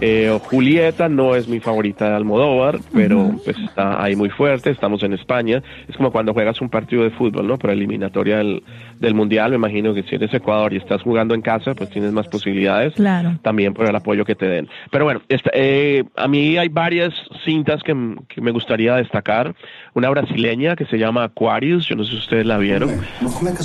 [0.04, 5.00] Eh, Julieta no es mi favorita de Almodóvar, pero pues está ahí muy fuerte, estamos
[5.04, 7.56] en España, es como cuando juegas un partido de fútbol, ¿no?
[7.56, 8.64] Por eliminatoria del,
[8.98, 12.10] del Mundial, me imagino que si eres Ecuador y estás jugando en casa, pues tienes
[12.10, 13.38] más posibilidades, claro.
[13.42, 14.68] también por el apoyo que te den.
[14.90, 17.94] Pero bueno, eh, a mí hay varias cintas que,
[18.28, 19.54] que, me gustaría destacar,
[19.94, 22.90] una brasileña que se llama Aquarius, yo no sé si ustedes la vieron.
[23.20, 23.62] ¿Cómo es que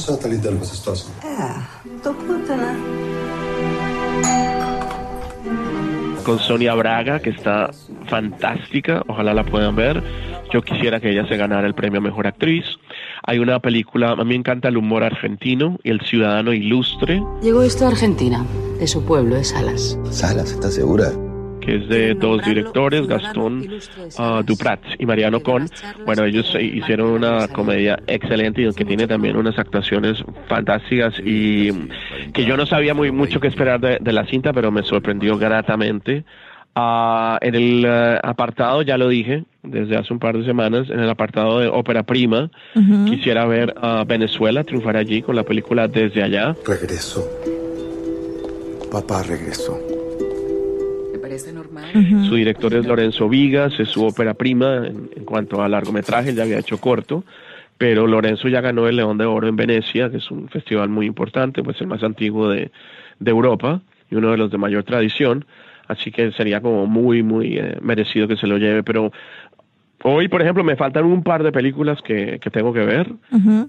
[6.27, 7.71] con Sonia Braga, que está
[8.07, 10.03] fantástica, ojalá la puedan ver.
[10.51, 12.65] Yo quisiera que ella se ganara el premio a Mejor Actriz.
[13.23, 17.23] Hay una película, a mí me encanta el humor argentino y el ciudadano ilustre.
[17.41, 18.45] Llegó esto a Argentina,
[18.77, 19.97] de su pueblo, de Salas.
[20.11, 21.13] Salas, ¿estás segura?
[21.67, 23.67] Que es de dos directores, Gastón
[24.17, 25.69] uh, Duprat y Mariano Con.
[26.05, 31.69] Bueno, ellos hicieron una comedia excelente y que tiene también unas actuaciones fantásticas y
[32.31, 36.23] que yo no sabía muy mucho qué esperar de, la cinta, pero me sorprendió gratamente.
[36.73, 41.01] Uh, en el uh, apartado, ya lo dije desde hace un par de semanas, en
[41.01, 42.49] el apartado de ópera prima,
[43.05, 46.55] quisiera ver a Venezuela triunfar allí con la película Desde allá.
[46.65, 47.27] Regreso.
[48.89, 49.96] Papá regresó.
[52.27, 56.59] Su director es Lorenzo Vigas, es su ópera prima en, cuanto a largometraje, ya había
[56.59, 57.23] hecho corto,
[57.77, 61.05] pero Lorenzo ya ganó el León de Oro en Venecia, que es un festival muy
[61.05, 62.71] importante, pues el más antiguo de,
[63.23, 63.81] Europa
[64.11, 65.45] y uno de los de mayor tradición,
[65.87, 69.11] así que sería como muy, muy eh, merecido que se lo lleve, pero
[70.03, 73.07] hoy, por ejemplo, me faltan un par de películas que, tengo que ver,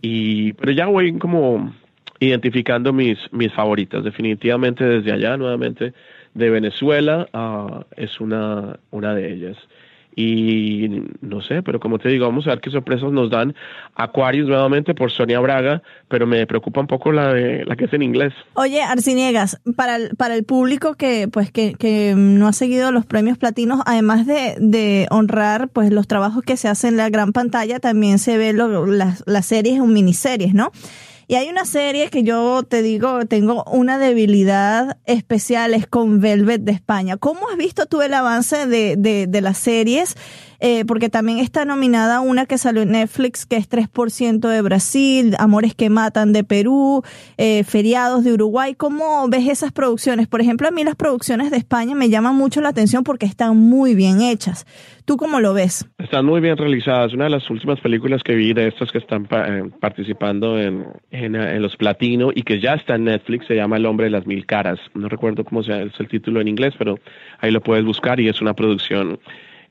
[0.03, 1.73] y, pero ya voy como
[2.21, 5.95] identificando mis, mis favoritas, definitivamente desde allá, nuevamente
[6.35, 9.57] de Venezuela uh, es una, una de ellas.
[10.21, 13.55] Y no sé, pero como te digo, vamos a ver qué sorpresas nos dan
[13.95, 17.93] Aquarius nuevamente por Sonia Braga, pero me preocupa un poco la de la que es
[17.93, 18.35] en inglés.
[18.55, 23.07] Oye, Arciniegas, para el, para el público que pues que, que no ha seguido los
[23.07, 27.33] premios platinos, además de, de honrar pues los trabajos que se hacen en la gran
[27.33, 30.73] pantalla, también se ve las, las series o miniseries, ¿no?
[31.31, 36.63] Y hay una serie que yo te digo, tengo una debilidad especial, es con Velvet
[36.63, 37.19] de España.
[37.19, 40.17] ¿Cómo has visto tú el avance de, de, de las series?
[40.61, 45.35] Eh, porque también está nominada una que salió en Netflix, que es 3% de Brasil,
[45.39, 47.03] Amores que Matan de Perú,
[47.37, 48.75] eh, Feriados de Uruguay.
[48.75, 50.27] ¿Cómo ves esas producciones?
[50.27, 53.57] Por ejemplo, a mí las producciones de España me llaman mucho la atención porque están
[53.57, 54.67] muy bien hechas.
[55.05, 55.89] ¿Tú cómo lo ves?
[55.99, 57.15] Están muy bien realizadas.
[57.15, 61.63] Una de las últimas películas que vi de estas que están eh, participando en, en,
[61.63, 64.45] los Platino y que ya está en Netflix se llama El hombre de las mil
[64.45, 64.79] caras.
[64.95, 66.99] No recuerdo cómo sea, es el título en inglés, pero
[67.39, 69.19] ahí lo puedes buscar y es una producción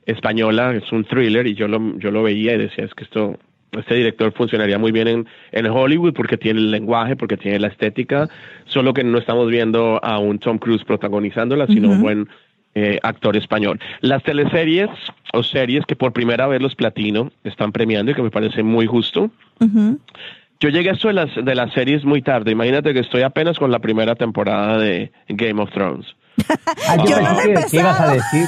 [0.07, 3.37] española, es un thriller y yo lo, yo lo veía y decía, es que esto,
[3.73, 7.67] este director funcionaría muy bien en, en Hollywood porque tiene el lenguaje, porque tiene la
[7.67, 8.27] estética,
[8.65, 12.29] solo que no estamos viendo a un Tom Cruise protagonizándola, sino un buen
[12.73, 13.79] eh, actor español.
[14.01, 14.89] Las teleseries
[15.33, 18.85] o series que por primera vez los platino están premiando y que me parece muy
[18.85, 19.29] justo.
[20.59, 22.51] Yo llegué a esto de las, de las series muy tarde.
[22.51, 26.05] Imagínate que estoy apenas con la primera temporada de Game of Thrones.
[26.89, 28.45] Ah, yo, pensé que, ibas a decir,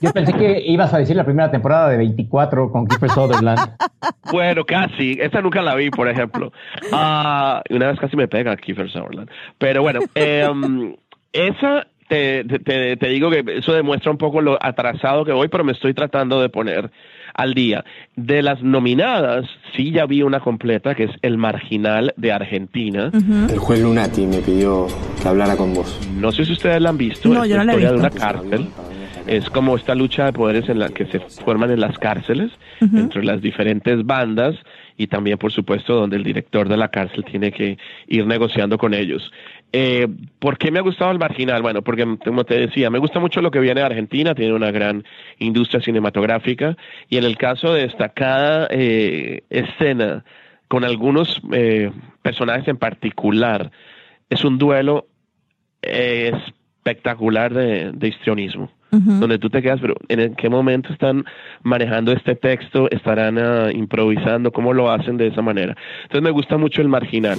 [0.00, 3.76] yo pensé que ibas a decir la primera temporada de 24 con Kiefer Sutherland.
[4.32, 5.16] Bueno, casi.
[5.20, 6.52] Esta nunca la vi, por ejemplo.
[6.90, 9.30] Uh, una vez casi me pega Kiefer Sutherland.
[9.56, 10.96] Pero bueno, em,
[11.32, 15.64] esa te, te, te, digo que eso demuestra un poco lo atrasado que voy, pero
[15.64, 16.90] me estoy tratando de poner
[17.36, 17.84] al día.
[18.16, 19.46] De las nominadas,
[19.76, 23.12] sí ya vi una completa, que es El Marginal de Argentina.
[23.48, 24.86] El juez Lunati me pidió
[25.22, 26.00] que hablara con vos.
[26.16, 28.66] No sé si ustedes la han visto, no, es la historia de una cárcel.
[29.26, 33.24] Es como esta lucha de poderes en la que se forman en las cárceles, entre
[33.24, 34.54] las diferentes bandas,
[34.96, 38.94] y también, por supuesto, donde el director de la cárcel tiene que ir negociando con
[38.94, 39.30] ellos.
[39.72, 40.06] Eh,
[40.38, 41.60] ¿Por qué me ha gustado el marginal?
[41.60, 44.70] Bueno, porque como te decía, me gusta mucho lo que viene de Argentina, tiene una
[44.70, 45.04] gran
[45.38, 46.76] industria cinematográfica
[47.08, 50.24] y en el caso de destacada eh, escena
[50.68, 51.90] con algunos eh,
[52.22, 53.70] personajes en particular,
[54.30, 55.06] es un duelo
[55.82, 56.32] eh,
[56.84, 58.70] espectacular de, de histrionismo.
[58.90, 61.24] donde tú te quedas, pero ¿en qué momento están
[61.62, 62.88] manejando este texto?
[62.90, 64.52] ¿Estarán uh, improvisando?
[64.52, 65.76] ¿Cómo lo hacen de esa manera?
[66.04, 67.38] Entonces me gusta mucho el marginal.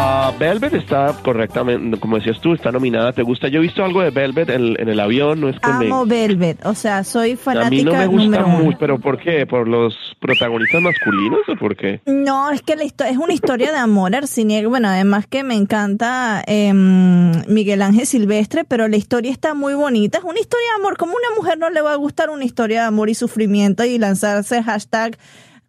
[0.00, 3.12] Uh, Velvet está correctamente, como decías tú, está nominada.
[3.12, 3.48] ¿Te gusta?
[3.48, 5.42] Yo he visto algo de Velvet en, el avión.
[5.42, 7.66] No es que Amo Velvet, o sea, soy fanática.
[7.66, 9.46] A mí no me gusta mucho, pero ¿por qué?
[9.46, 12.00] ¿Por los protagonistas masculinos o por qué?
[12.06, 14.68] No, es que la es una historia de amor, Arcinier.
[14.68, 20.16] Bueno, además que me encanta em, Miguel Ángel Silvestre, pero la historia está muy bonita.
[20.16, 20.96] Es una historia de amor.
[20.96, 23.98] Como una mujer no le va a gustar una historia de amor y sufrimiento y
[23.98, 25.18] lanzarse hashtag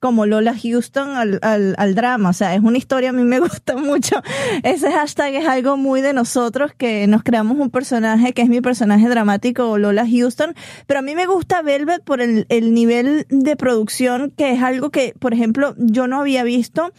[0.02, 2.30] como Lola Houston al, al, al, drama.
[2.30, 4.22] O sea, es una historia, a mí me gusta mucho.
[4.64, 8.62] Ese hashtag es algo muy de nosotros, que nos creamos un personaje que es mi
[8.62, 10.56] personaje dramático, Lola Houston.
[10.88, 14.90] Pero a mí me gusta Velvet por el, el nivel de producción, que es algo
[14.90, 16.92] que, por ejemplo, yo no había visto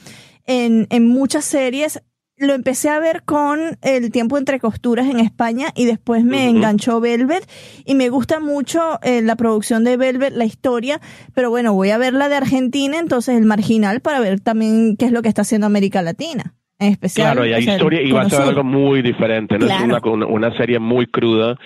[0.46, 2.00] en, en muchas series
[2.42, 7.00] lo empecé a ver con el tiempo entre costuras en España y después me enganchó
[7.00, 7.48] Velvet.
[7.84, 11.00] Y me gusta mucho eh, la producción de Velvet, la historia,
[11.34, 15.06] pero bueno, voy a ver la de Argentina, entonces el marginal para ver también qué
[15.06, 16.54] es lo que está haciendo América Latina.
[16.78, 19.66] En especial, claro, y hay historia y va a ser algo muy diferente, ¿no?
[19.66, 21.56] Es una, una serie muy cruda,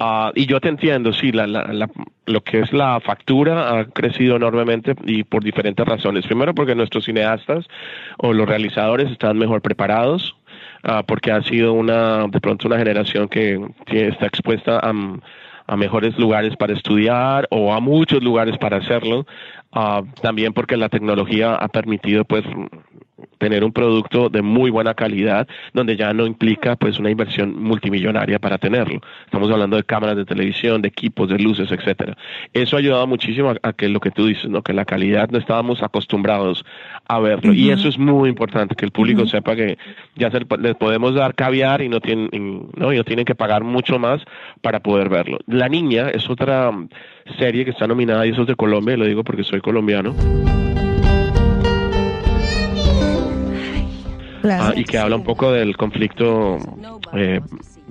[0.00, 1.88] Uh, y yo te entiendo, sí, la, la,
[2.26, 6.26] lo que es la factura ha crecido enormemente y por diferentes razones.
[6.26, 7.66] Primero porque nuestros cineastas
[8.18, 10.36] o los realizadores están mejor preparados,
[10.82, 14.92] uh, porque ha sido una, de pronto una generación que está expuesta a,
[15.66, 19.26] a mejores lugares para estudiar o a muchos lugares para hacerlo.
[19.76, 22.44] Uh, también porque la tecnología ha permitido pues
[23.38, 28.38] tener un producto de muy buena calidad donde ya no implica pues una inversión multimillonaria
[28.38, 29.00] para tenerlo.
[29.24, 32.16] Estamos hablando de cámaras de televisión, de equipos, de luces, etcétera.
[32.52, 34.62] Eso ha ayudado muchísimo a, que lo que tú dices, ¿no?
[34.62, 36.64] que la calidad no estábamos acostumbrados
[37.06, 39.78] a verlo y eso es muy importante que el público sepa que
[40.16, 42.30] ya se les podemos dar caviar y no tienen
[42.76, 44.22] no y no tienen que pagar mucho más
[44.60, 45.38] para poder verlo.
[45.46, 46.70] La niña es otra
[47.38, 50.14] serie que está nominada y eso es de Colombia, lo digo porque soy colombiano.
[54.44, 56.58] Ah, y que habla un poco del conflicto
[57.14, 57.40] eh,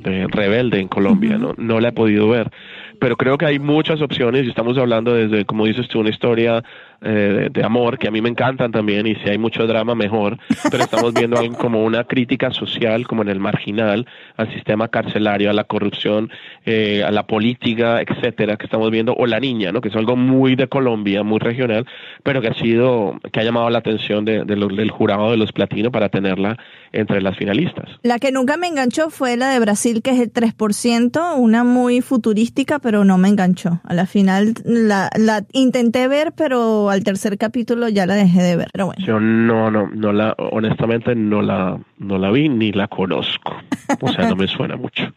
[0.04, 1.54] rebelde en Colombia, ¿no?
[1.58, 2.52] No la he podido ver,
[3.00, 6.64] pero creo que hay muchas opciones y estamos hablando desde, como dices tú, una historia
[7.04, 10.38] eh, de, amor, que a mí me encantan también, y si hay mucho drama, mejor,
[10.72, 15.54] pero estamos viendo como una crítica social, como en el marginal, al sistema carcelario, a
[15.54, 16.32] la corrupción,
[16.66, 19.82] eh, a la política, etcétera, que estamos viendo, o la niña, ¿no?
[19.82, 21.86] que es algo muy de Colombia, muy regional,
[22.24, 25.92] pero que ha sido, que ha llamado la atención de, del jurado de los platinos
[25.92, 26.58] para tenerla
[26.94, 27.90] entre las finalistas.
[28.04, 32.02] La que nunca me enganchó fue la de Brasil, que es el 3%, una muy
[32.02, 33.82] futurística, pero no me enganchó.
[33.84, 38.56] A la final la, la intenté ver, pero al tercer capítulo ya la dejé de
[38.56, 39.06] ver, pero bueno.
[39.06, 43.56] Yo no, no, no la, honestamente no la, no la vi ni la conozco.
[44.02, 45.12] O sea, no me suena mucho.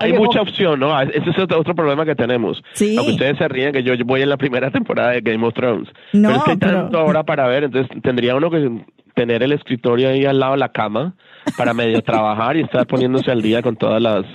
[0.00, 1.00] Hay, mucha opción, ¿no?
[1.00, 2.62] Ese es otro, problema que tenemos.
[2.72, 2.96] Sí.
[2.96, 5.88] Aunque ustedes se ríen que yo voy en la primera temporada de Game of Thrones.
[6.12, 8.68] No, pero es que hay tanto ahora para ver, entonces tendría uno que
[9.16, 11.14] tener el escritorio ahí al lado de la cama
[11.56, 14.26] para medio trabajar y estar poniéndose al día con todas las,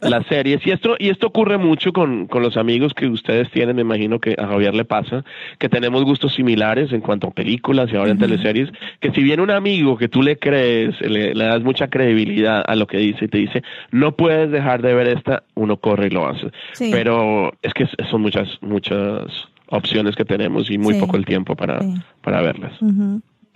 [0.00, 0.66] las series.
[0.66, 4.18] Y esto, y esto ocurre mucho con, con los amigos que ustedes tienen, me imagino
[4.18, 5.24] que a Javier le pasa,
[5.58, 9.44] que tenemos gustos similares en cuanto a películas y ahora en teleseries, que si viene
[9.44, 13.28] un amigo que tú le crees, le, das mucha credibilidad a lo que dice y
[13.28, 16.50] te dice, no puedes dejar de ver esta, uno corre y lo hace.
[16.90, 19.26] Pero es que son muchas, muchas
[19.68, 21.78] opciones que tenemos y muy poco el tiempo para,
[22.22, 22.72] para verlas.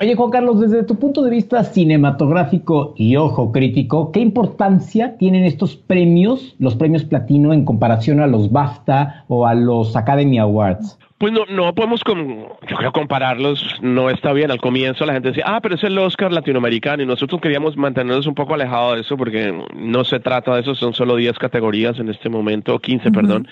[0.00, 5.44] Oye, Juan Carlos, desde tu punto de vista cinematográfico y ojo crítico, ¿qué importancia tienen
[5.44, 10.98] estos premios, los premios platino, en comparación a los BAFTA o a los Academy Awards?
[11.18, 14.50] Pues no, no podemos, yo creo, compararlos, no está bien.
[14.50, 18.26] Al comienzo la gente decía, ah, pero es el Oscar latinoamericano y nosotros queríamos mantenernos
[18.26, 22.00] un poco alejados de eso porque no se trata de eso, son solo 10 categorías
[22.00, 23.46] en este momento, 15, perdón,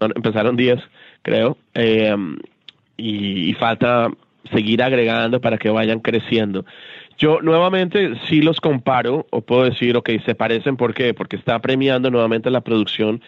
[0.00, 0.80] empezaron 10,
[1.22, 2.14] creo, eh,
[2.98, 4.10] y falta
[4.52, 6.64] seguir agregando para que vayan creciendo.
[7.18, 11.14] Yo nuevamente sí los comparo, o puedo decir, ok, se parecen, ¿por qué?
[11.14, 13.20] Porque está premiando nuevamente la producción,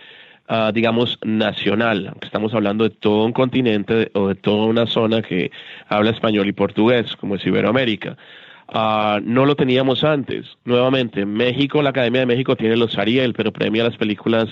[0.49, 2.14] uh, digamos, nacional.
[2.23, 5.51] Estamos hablando de todo un continente o de toda una zona que
[5.88, 8.16] habla español y portugués, como es Iberoamérica.
[8.72, 10.46] Uh, no lo teníamos antes.
[10.64, 14.48] Nuevamente, México, la Academia de México tiene los Ariel, pero premia las películas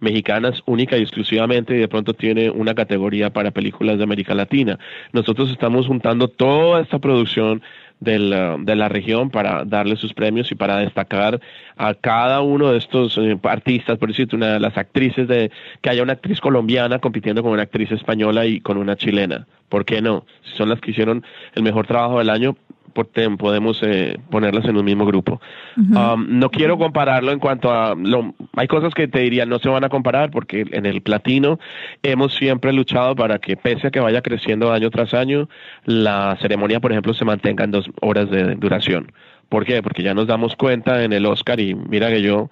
[0.00, 4.76] mexicanas única y exclusivamente y de pronto tiene una categoría para películas de América Latina.
[5.12, 7.62] Nosotros estamos juntando toda esta producción
[8.00, 11.38] de la región para darle sus premios y para destacar
[11.76, 15.50] a cada uno de estos eh, artistas, por decirte, una de las actrices de
[15.82, 19.46] que haya una actriz colombiana compitiendo con una actriz española y con una chilena.
[19.68, 20.24] ¿Por qué no?
[20.42, 21.24] Si son las que hicieron
[21.54, 22.56] el mejor trabajo del año,
[22.92, 25.40] podemos eh, ponerlas en un mismo grupo.
[25.76, 27.94] Um, no quiero compararlo en cuanto a...
[27.94, 31.58] Lo, hay cosas que te diría no se van a comparar porque en el platino
[32.02, 35.48] hemos siempre luchado para que pese a que vaya creciendo año tras año,
[35.84, 39.12] la ceremonia, por ejemplo, se mantenga en dos horas de duración
[39.50, 39.82] ¿Por qué?
[39.82, 42.50] Porque ya nos damos cuenta en el Oscar y mira que yo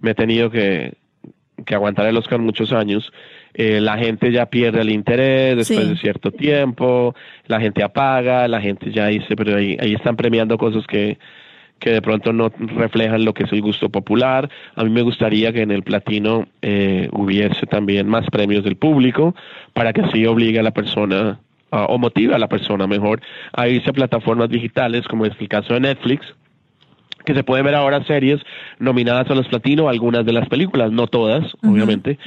[0.00, 0.94] me he tenido que,
[1.64, 3.12] que aguantar el Oscar muchos años,
[3.54, 7.14] eh, la gente ya pierde el interés después de cierto tiempo,
[7.46, 11.18] la gente apaga, la gente ya dice, pero ahí, ahí están premiando cosas que,
[11.78, 14.48] que de pronto no reflejan lo que es el gusto popular.
[14.76, 19.34] A mí me gustaría que en el platino eh, hubiese también más premios del público
[19.72, 21.40] para que así obligue a la persona
[21.72, 23.20] o motive a la persona mejor
[23.52, 26.26] a irse a plataformas digitales, como es el caso de Netflix,
[27.24, 28.40] que se puede ver ahora series
[28.78, 32.18] nominadas a los platino, algunas de las películas, no todas, obviamente,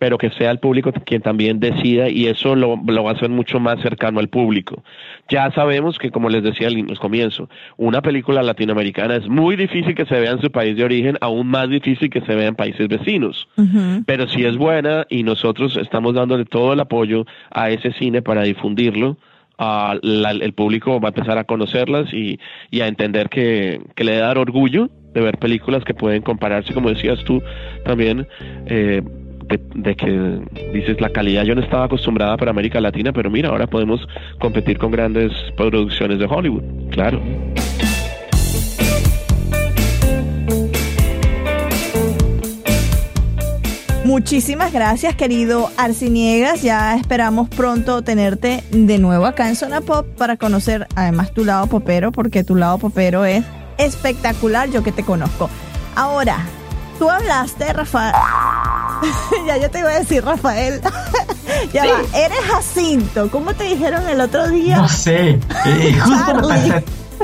[0.00, 3.60] pero que sea el público quien también decida y eso lo, va a hacer mucho
[3.60, 4.82] más cercano al público.
[5.28, 10.06] Ya sabemos que, como les decía al comienzo, una película latinoamericana es muy difícil que
[10.06, 12.88] se vea en su país de origen, aún más difícil que se vea en países
[12.88, 13.46] vecinos.
[14.06, 18.42] Pero si es buena y nosotros estamos dándole todo el apoyo a ese cine para
[18.42, 19.18] difundirlo,
[20.02, 22.38] el público va a empezar a conocerlas y,
[22.80, 27.22] a entender que, le da dar orgullo de ver películas que pueden compararse, como decías
[27.24, 27.42] tú
[27.84, 28.26] también,
[28.66, 29.02] eh,
[29.58, 30.40] de, que
[30.72, 34.06] dices la calidad yo no estaba acostumbrada para América Latina, pero mira, ahora podemos
[34.38, 37.20] competir con grandes producciones de Hollywood, claro.
[44.10, 46.62] Muchísimas gracias, querido Arciniegas.
[46.62, 51.68] Ya esperamos pronto tenerte de nuevo acá en Zona Pop para conocer además tu lado
[51.68, 53.44] popero, porque tu lado popero es
[53.78, 55.48] espectacular, yo que te conozco.
[55.94, 56.38] Ahora,
[57.00, 58.14] tú hablaste, Rafael.
[59.46, 60.82] ya yo te iba a decir, Rafael.
[61.72, 63.30] ya va, eres Jacinto.
[63.30, 64.76] ¿Cómo te dijeron el otro día?
[64.76, 65.40] No sé.
[65.64, 66.34] Eh, justo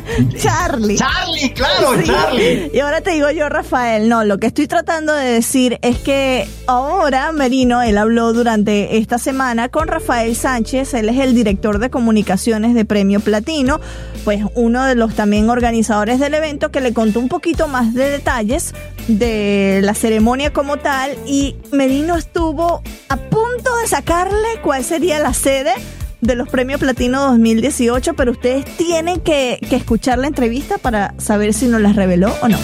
[0.38, 0.97] Charlie.
[0.97, 2.70] Charlie, claro, Charlie.
[2.72, 6.49] Y ahora te digo yo, Rafael, no, lo que estoy tratando de decir es que
[6.66, 11.90] ahora Merino, él habló durante esta semana con Rafael Sánchez, él es el director de
[11.90, 13.80] comunicaciones de Premio Platino,
[14.24, 18.11] pues uno de los también organizadores del evento que le contó un poquito más de
[18.11, 18.74] detalles
[19.09, 25.32] de la ceremonia como tal y Merino estuvo a punto de sacarle cuál sería la
[25.32, 25.72] sede
[26.20, 31.66] de los premios Platino 2018, pero ustedes tienen que, escuchar la entrevista para saber si
[31.66, 32.58] nos las reveló o no.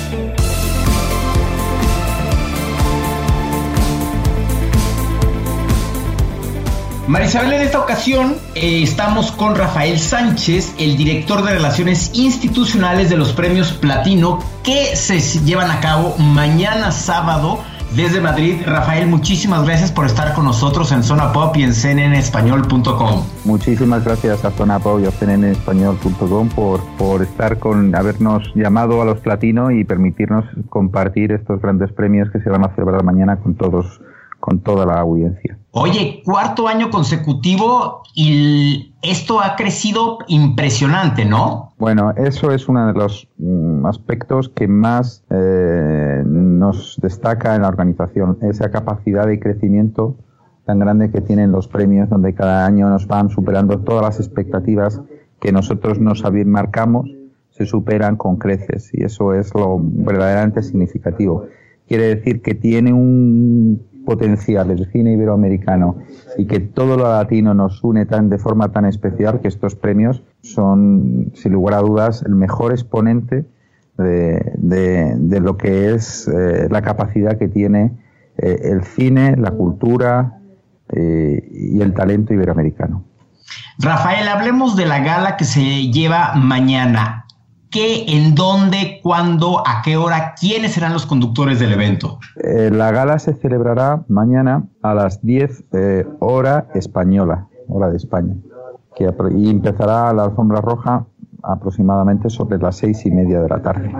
[7.07, 13.16] Marisabel, en esta ocasión eh, estamos con Rafael Sánchez, el director de Relaciones Institucionales de
[13.16, 17.62] los Premios Platino, que se llevan a cabo mañana sábado
[17.97, 18.62] desde Madrid.
[18.64, 23.24] Rafael, muchísimas gracias por estar con nosotros en Zona Pop y en cnnespañol.com.
[23.45, 29.05] Muchísimas gracias a Zona Pop y a cnnespañol.com por, por estar con, habernos llamado a
[29.05, 33.55] los platinos y permitirnos compartir estos grandes premios que se van a celebrar mañana con
[33.55, 34.01] todos
[34.40, 35.57] con toda la audiencia.
[35.75, 41.73] Oye, cuarto año consecutivo y esto ha crecido impresionante, ¿no?
[41.79, 47.68] Bueno, eso es uno de los mm, aspectos que más eh, nos destaca en la
[47.68, 50.16] organización, esa capacidad de crecimiento
[50.66, 55.01] tan grande que tienen los premios, donde cada año nos van superando todas las expectativas
[55.41, 57.11] que nosotros nos marcamos,
[57.51, 61.47] se superan con creces y eso es lo verdaderamente significativo.
[61.89, 65.96] Quiere decir que tiene un potencial del cine iberoamericano
[66.36, 70.22] y que todo lo latino nos une tan de forma tan especial que estos premios
[70.42, 73.44] son, sin lugar a dudas, el mejor exponente
[73.98, 77.92] de, lo que es eh, la capacidad que tiene
[78.38, 80.38] eh, el cine, la cultura
[80.88, 83.05] eh, y el talento iberoamericano.
[83.78, 87.26] Rafael, hablemos de la gala que se lleva mañana
[87.73, 92.20] qué, en dónde, cuándo, a qué hora, quiénes serán los conductores del evento.
[92.37, 98.37] Eh, la gala se celebrará mañana a las 10 eh, hora española, hora de España,
[99.35, 101.07] y empezará la alfombra roja
[101.43, 103.91] aproximadamente sobre las seis y media de la tarde.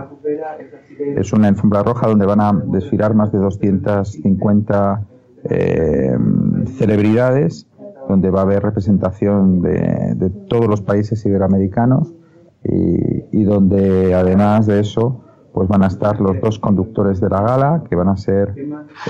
[1.16, 5.03] Es una alfombra roja donde van a desfilar más de 250
[5.45, 6.16] eh,
[6.77, 7.66] celebridades,
[8.09, 12.12] donde va a haber representación de todos los países iberoamericanos
[12.65, 15.21] y, donde además de eso
[15.53, 18.55] pues van a estar los dos conductores de la gala, que van a ser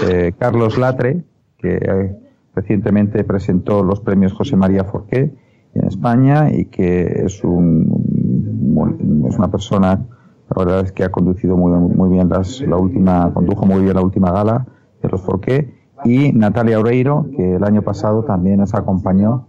[0.09, 1.23] eh, Carlos Latre,
[1.59, 2.19] que eh,
[2.55, 5.33] recientemente presentó los premios José María Forqué
[5.75, 10.05] en España y que es, un, es una persona,
[10.55, 13.95] la verdad es que ha conducido muy, muy bien las, la última, condujo muy bien
[13.95, 14.67] la última gala
[15.01, 19.47] de los Forqué, y Natalia Oreiro, que el año pasado también nos acompañó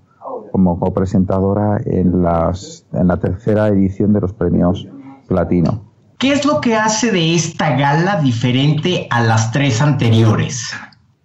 [0.53, 4.87] como copresentadora en, las, en la tercera edición de los premios
[5.27, 5.81] Platino.
[6.19, 10.71] ¿Qué es lo que hace de esta gala diferente a las tres anteriores?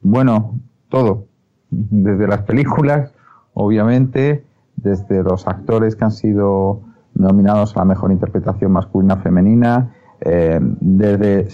[0.01, 0.59] Bueno,
[0.89, 1.27] todo.
[1.69, 3.13] Desde las películas,
[3.53, 6.81] obviamente, desde los actores que han sido
[7.13, 11.49] nominados a la mejor interpretación masculina femenina, eh, desde,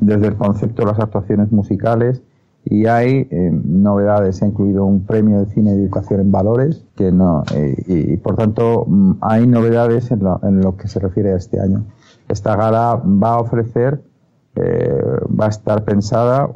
[0.00, 2.20] desde el concepto de las actuaciones musicales
[2.64, 6.84] y hay eh, novedades, se ha incluido un premio de cine de educación en valores,
[6.96, 7.44] que no,
[7.86, 11.60] y, por tanto mm, hay novedades en lo, en lo, que se refiere a este
[11.60, 11.84] año.
[12.28, 14.02] Esta gala va a ofrecer,
[14.58, 16.50] va a estar pensada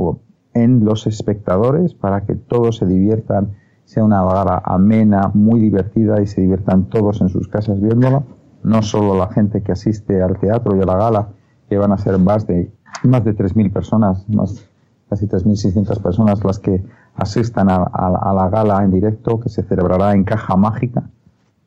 [0.54, 3.52] en los espectadores para que todos se diviertan,
[3.84, 8.22] sea una gala amena, muy divertida y se diviertan todos en sus casas viéndola
[8.62, 11.28] no solo la gente que asiste al teatro y a la gala,
[11.68, 12.70] que van a ser más de,
[13.02, 14.68] más de 3.000 personas, más,
[15.12, 16.82] casi 3.600 personas las que
[17.16, 21.10] asistan a, la gala en directo que se celebrará en Caja Mágica.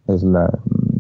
[0.08, 0.50] Es la,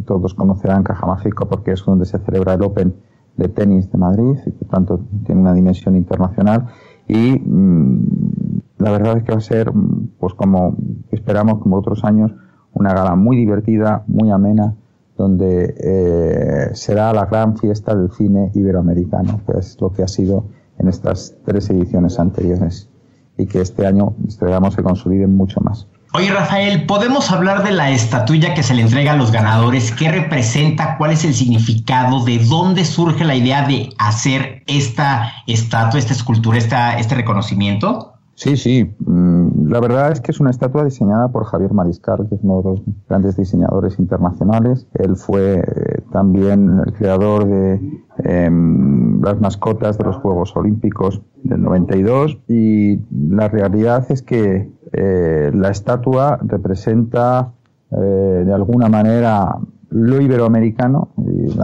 [0.05, 2.93] todos conocerán Caja Mágica porque es donde se celebra el Open
[3.35, 6.67] de tenis de Madrid y por tanto tiene una dimensión internacional
[7.07, 9.71] y mm, la verdad es que va a ser
[10.19, 10.77] pues como
[11.11, 12.31] esperamos como otros años
[12.73, 14.75] una gala muy divertida, muy amena
[15.17, 20.45] donde eh, será la gran fiesta del cine iberoamericano, que es lo que ha sido
[20.79, 22.89] en estas tres ediciones anteriores
[23.37, 25.87] y que este año esperamos se consoliden mucho más.
[26.13, 29.91] Oye Rafael, ¿podemos hablar de la estatuilla que se le entrega a los ganadores?
[29.91, 30.95] ¿Qué representa?
[30.97, 32.23] ¿Cuál es el significado?
[32.23, 38.14] ¿De dónde surge la idea de hacer esta estatua, esta escultura, esta, este reconocimiento?
[38.35, 38.93] Sí, sí.
[38.99, 42.61] Mm, la verdad es que es una estatua diseñada por Javier Mariscal, que es uno
[42.61, 44.87] de los grandes diseñadores internacionales.
[44.93, 47.79] Él fue eh, también el creador de
[48.25, 55.51] em, las mascotas de los Juegos Olímpicos del 92 y la realidad es que eh,
[55.53, 57.53] la estatua representa
[57.91, 59.57] eh, de alguna manera
[59.89, 61.09] lo iberoamericano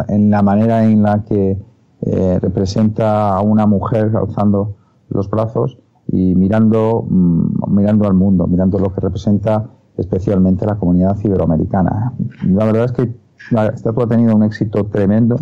[0.08, 1.58] en la manera en la que
[2.42, 4.76] representa a una mujer alzando
[5.10, 5.81] los brazos
[6.12, 12.14] y mirando, mm, mirando al mundo, mirando lo que representa especialmente la comunidad iberoamericana.
[12.46, 13.14] La verdad es que
[13.52, 15.38] la estatua ha tenido un éxito tremendo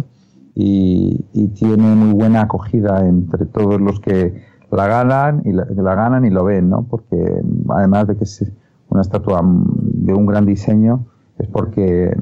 [0.56, 4.42] y, tiene muy buena acogida entre todos los que
[4.72, 6.84] la ganan y la, ganan y lo ven, ¿no?
[6.84, 8.52] Porque además de que es
[8.90, 11.06] una estatua de un gran diseño,
[11.38, 12.16] es porque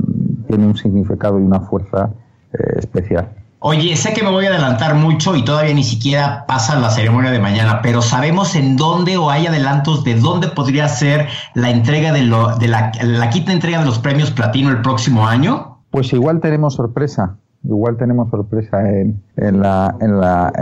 [0.48, 2.12] tiene un significado y una fuerza
[2.54, 3.30] eh, especial.
[3.70, 7.32] Oye, sé que me voy a adelantar mucho y todavía ni siquiera pasa la ceremonia
[7.32, 12.14] de mañana, pero ¿sabemos en dónde o hay adelantos de dónde podría ser la entrega
[12.14, 12.92] de, lo, de la,
[13.30, 15.80] quinta entrega de los premios platino el próximo año?
[15.92, 20.18] Pues igual tenemos sorpresa, igual tenemos sorpresa en, la, en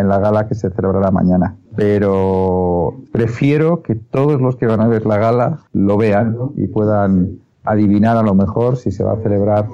[0.10, 1.58] la gala que se celebrará mañana.
[1.76, 7.38] Pero prefiero que todos los que van a ver la gala lo vean y puedan
[7.66, 9.68] adivinar a lo mejor si se va a celebrar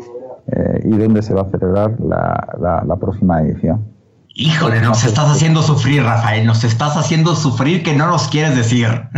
[0.52, 3.86] eh, y dónde se va a celebrar la, la, próxima edición.
[4.36, 8.88] Híjole, nos estás haciendo sufrir, Rafael, nos estás haciendo sufrir que no nos quieres decir.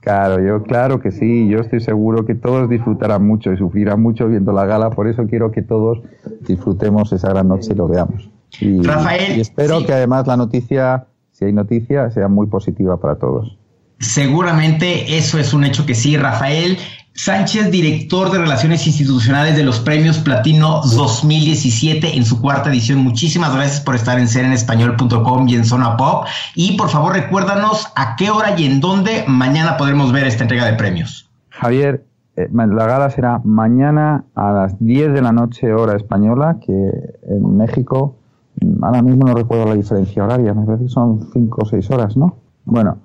[0.00, 4.28] Claro, yo claro que sí, yo estoy seguro que todos disfrutarán mucho y sufrirán mucho
[4.28, 5.98] viendo la gala, por eso quiero que todos
[6.40, 8.30] disfrutemos esa gran noche y lo veamos.
[8.60, 13.16] Y, Rafael, y espero que además la noticia, si hay noticia, sea muy positiva para
[13.16, 13.58] todos.
[13.98, 16.78] Seguramente eso es un hecho que sí, Rafael.
[17.22, 23.00] Sánchez, director de Relaciones Institucionales de los Premios Platino 2017 en su cuarta edición.
[23.00, 26.24] Muchísimas gracias por estar en serenespañol.com y en Zona Pop.
[26.54, 30.64] Y por favor recuérdanos a qué hora y en dónde mañana podremos ver esta entrega
[30.64, 31.28] de premios.
[31.50, 32.06] Javier,
[32.36, 37.54] eh, la gala será mañana a las 10 de la noche hora española, que en
[37.54, 38.16] México,
[38.62, 41.90] mm, ahora mismo no recuerdo la diferencia horaria, me parece que son 5 o 6
[41.90, 42.38] horas, ¿no?
[42.64, 42.96] Bueno,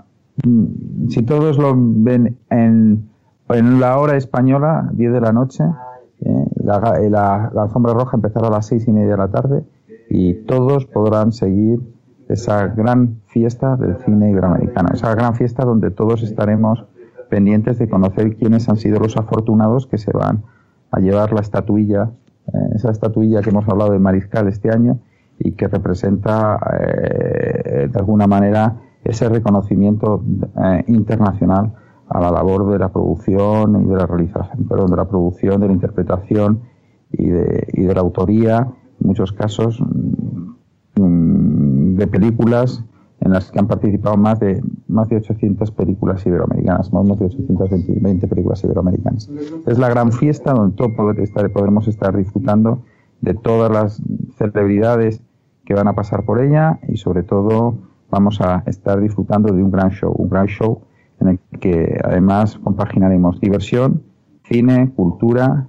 [0.45, 3.13] mm, si todos lo ven en
[3.49, 5.63] en la hora española, 10 de la noche,
[6.21, 6.79] eh, la,
[7.09, 9.63] la, alfombra roja empezará a las seis y media de la tarde
[10.09, 11.79] y todos podrán seguir
[12.29, 16.85] esa gran fiesta del cine iberoamericano, esa gran fiesta donde todos estaremos
[17.29, 20.43] pendientes de conocer quiénes han sido los afortunados que se van
[20.91, 22.09] a llevar la estatuilla,
[22.47, 24.99] eh, esa estatuilla que hemos hablado de Mariscal este año
[25.37, 30.23] y que representa eh, de alguna manera ese reconocimiento
[30.87, 31.73] internacional
[32.09, 35.67] a la labor de la producción y de la realización, perdón, de la producción, de
[35.67, 36.61] la interpretación
[37.11, 38.67] y de, y de la autoría,
[39.01, 39.81] en muchos casos
[40.95, 42.83] mm, de películas
[43.21, 48.27] en las que han participado más de más de 800 películas iberoamericanas, más de 820
[48.27, 49.29] películas iberoamericanas.
[49.65, 52.83] Es la gran fiesta donde todos podremos estar disfrutando
[53.21, 54.01] de todas las
[54.37, 55.21] celebridades
[55.65, 57.75] que van a pasar por ella y sobre todo
[58.11, 60.81] vamos a estar disfrutando de un gran show, un gran show
[61.27, 64.03] en el que además compaginaremos diversión,
[64.43, 65.67] cine, cultura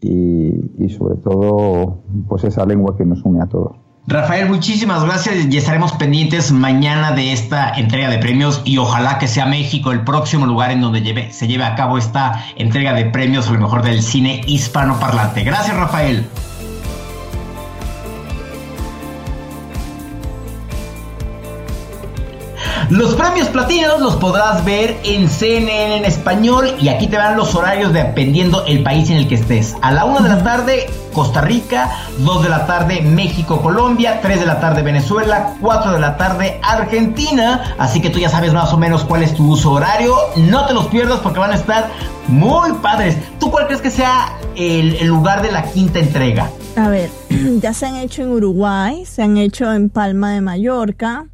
[0.00, 3.76] y, sobre todo pues esa lengua que nos une a todos.
[4.06, 9.28] Rafael, muchísimas gracias y estaremos pendientes mañana de esta entrega de premios y ojalá que
[9.28, 13.04] sea México el próximo lugar en donde lleve, se lleve a cabo esta entrega de
[13.04, 15.44] premios a lo mejor del cine hispanoparlante.
[15.44, 16.26] Gracias, Rafael.
[22.90, 27.54] Los premios platinos los podrás ver en CNN en español y aquí te van los
[27.54, 29.76] horarios dependiendo el país en el que estés.
[29.80, 31.88] A la una de la tarde, Costa Rica,
[32.18, 36.58] 2 de la tarde, México, Colombia, 3 de la tarde, Venezuela, 4 de la tarde,
[36.64, 37.76] Argentina.
[37.78, 40.16] Así que tú ya sabes más o menos cuál es tu uso horario.
[40.34, 41.90] No te los pierdas porque van a estar
[42.26, 43.16] muy padres.
[43.38, 46.50] ¿Tú cuál crees que sea el, el lugar de la quinta entrega?
[46.74, 47.08] A ver,
[47.60, 51.26] ya se han hecho en Uruguay, se han hecho en Palma de Mallorca.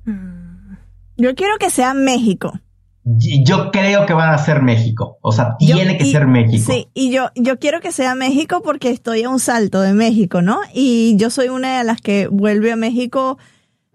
[1.17, 2.61] Yo quiero que sea México.
[3.05, 5.19] Yo creo que van a ser México.
[5.23, 6.73] O sea, tiene que ser México.
[6.73, 10.43] Sí, y yo, yo quiero que sea México porque estoy a un salto de México,
[10.43, 10.59] ¿no?
[10.75, 13.39] Y yo soy una de las que vuelve a México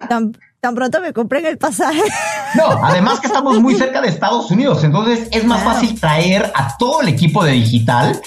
[0.08, 2.02] tan, tan pronto me compren el pasaje.
[2.54, 6.76] No, además que estamos muy cerca de Estados Unidos, entonces es más fácil traer a
[6.78, 8.22] todo el equipo de digital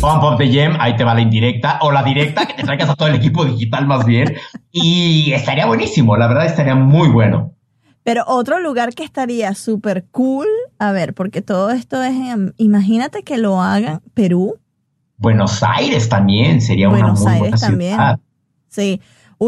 [0.00, 2.90] Pump up the jam, ahí te va la indirecta, o la directa, que te traigas
[2.90, 4.34] a todo el equipo digital más bien.
[4.72, 7.54] Y estaría buenísimo, la verdad estaría muy bueno.
[8.02, 10.48] Pero otro lugar que estaría súper cool,
[10.80, 12.12] a ver, porque todo esto es,
[12.56, 14.56] imagínate que lo hagan Perú.
[15.16, 17.94] Buenos Aires también sería Buenos una muy Aires buena también.
[17.94, 18.18] Ciudad.
[18.68, 19.00] Sí.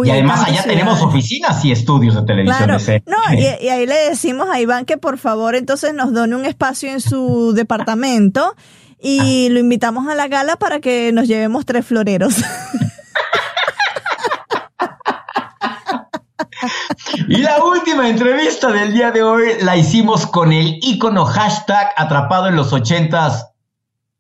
[0.05, 2.79] Y además allá tenemos oficinas y estudios de televisión.
[2.79, 3.03] Claro.
[3.07, 6.45] No, y, y, ahí le decimos a Iván que por favor entonces nos done un
[6.45, 8.55] espacio en su departamento
[9.01, 9.53] y ah.
[9.53, 12.37] lo invitamos a la gala para que nos llevemos tres floreros.
[17.29, 22.49] Y la última entrevista del día de hoy la hicimos con el icono hashtag atrapado
[22.49, 23.53] en los ochentas,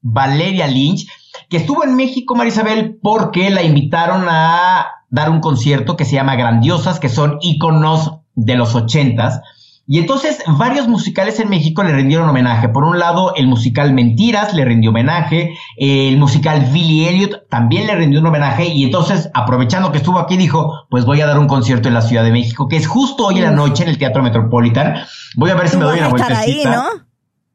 [0.00, 1.06] Valeria Lynch,
[1.49, 6.37] que estuvo en México, Marisabel, porque la invitaron a dar un concierto que se llama
[6.37, 9.41] Grandiosas, que son íconos de los ochentas.
[9.89, 12.68] Y entonces varios musicales en México le rindieron homenaje.
[12.68, 17.95] Por un lado, el musical Mentiras le rindió homenaje, el musical Billy Elliot también le
[17.95, 21.47] rindió un homenaje y entonces, aprovechando que estuvo aquí, dijo, pues voy a dar un
[21.47, 23.99] concierto en la Ciudad de México, que es justo hoy en la noche en el
[23.99, 24.97] Teatro Metropolitan.
[25.37, 26.74] Voy a ver si me doy una vueltecita.
[26.74, 27.05] ¿no?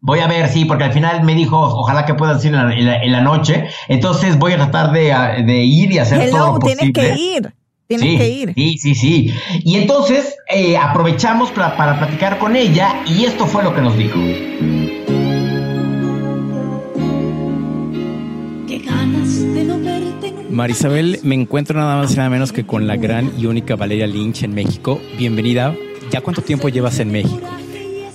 [0.03, 3.21] Voy a ver, sí, porque al final me dijo, ojalá que puedas ir en la,
[3.21, 3.67] noche.
[3.87, 5.13] Entonces voy a tratar de,
[5.45, 6.91] de ir y hacer todo lo posible.
[6.91, 7.53] tienes que ir.
[7.85, 8.53] Tienes sí, que ir.
[8.55, 9.33] Sí, sí, sí.
[9.63, 13.95] Y entonces eh, aprovechamos para, para platicar con ella y esto fue lo que nos
[13.95, 14.19] dijo.
[20.49, 24.07] Marisabel, me encuentro nada más y nada menos que con la gran y única Valeria
[24.07, 24.99] Lynch en México.
[25.19, 25.75] Bienvenida.
[26.09, 27.60] ¿Ya cuánto tiempo llevas en México?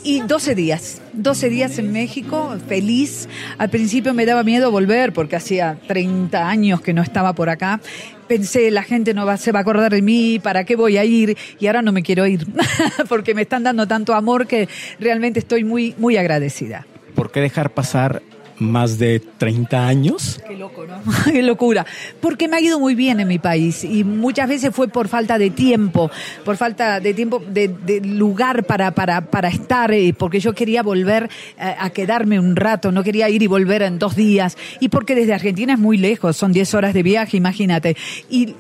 [0.07, 3.29] Y 12 días, 12 días en México, feliz.
[3.59, 7.81] Al principio me daba miedo volver porque hacía 30 años que no estaba por acá.
[8.29, 11.05] Pensé, la gente no va, se va a acordar de mí, ¿para qué voy a
[11.05, 11.37] ir?
[11.59, 12.47] Y ahora no me quiero ir
[13.09, 14.69] porque me están dando tanto amor que
[15.01, 16.87] realmente estoy muy, muy agradecida.
[17.17, 18.23] ¿Por qué dejar pasar
[18.59, 20.41] más de 30 años.
[20.47, 21.01] Qué loco, ¿no?
[21.25, 21.87] Qué locura.
[22.21, 25.39] Porque me ha ido muy bien en mi país y muchas veces fue por falta
[25.39, 26.11] de tiempo,
[26.45, 31.29] por falta de tiempo, de, lugar para, para, para estar, eh, porque yo quería volver
[31.59, 34.57] eh, a quedarme un rato, no quería ir y volver en dos días.
[34.81, 37.97] Y porque desde Argentina es muy lejos, son 10 horas de viaje, imagínate.
[38.31, 38.55] Y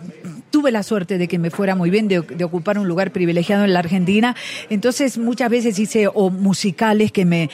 [0.56, 3.74] tuve la suerte de que me fuera muy bien, de, ocupar un lugar privilegiado en
[3.74, 4.34] la Argentina.
[4.70, 7.50] Entonces muchas veces hice o musicales que me,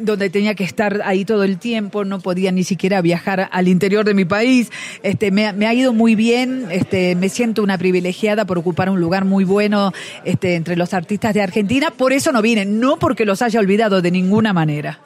[0.00, 4.04] donde tenía que estar ahí todo el tiempo, no podía ni siquiera viajar al interior
[4.04, 4.70] de mi país.
[5.02, 9.00] Este, me, me ha ido muy bien, este, me siento una privilegiada por ocupar un
[9.00, 9.94] lugar muy bueno
[10.26, 11.90] este, entre los artistas de Argentina.
[11.90, 15.00] Por eso no vine, no porque los haya olvidado de ninguna manera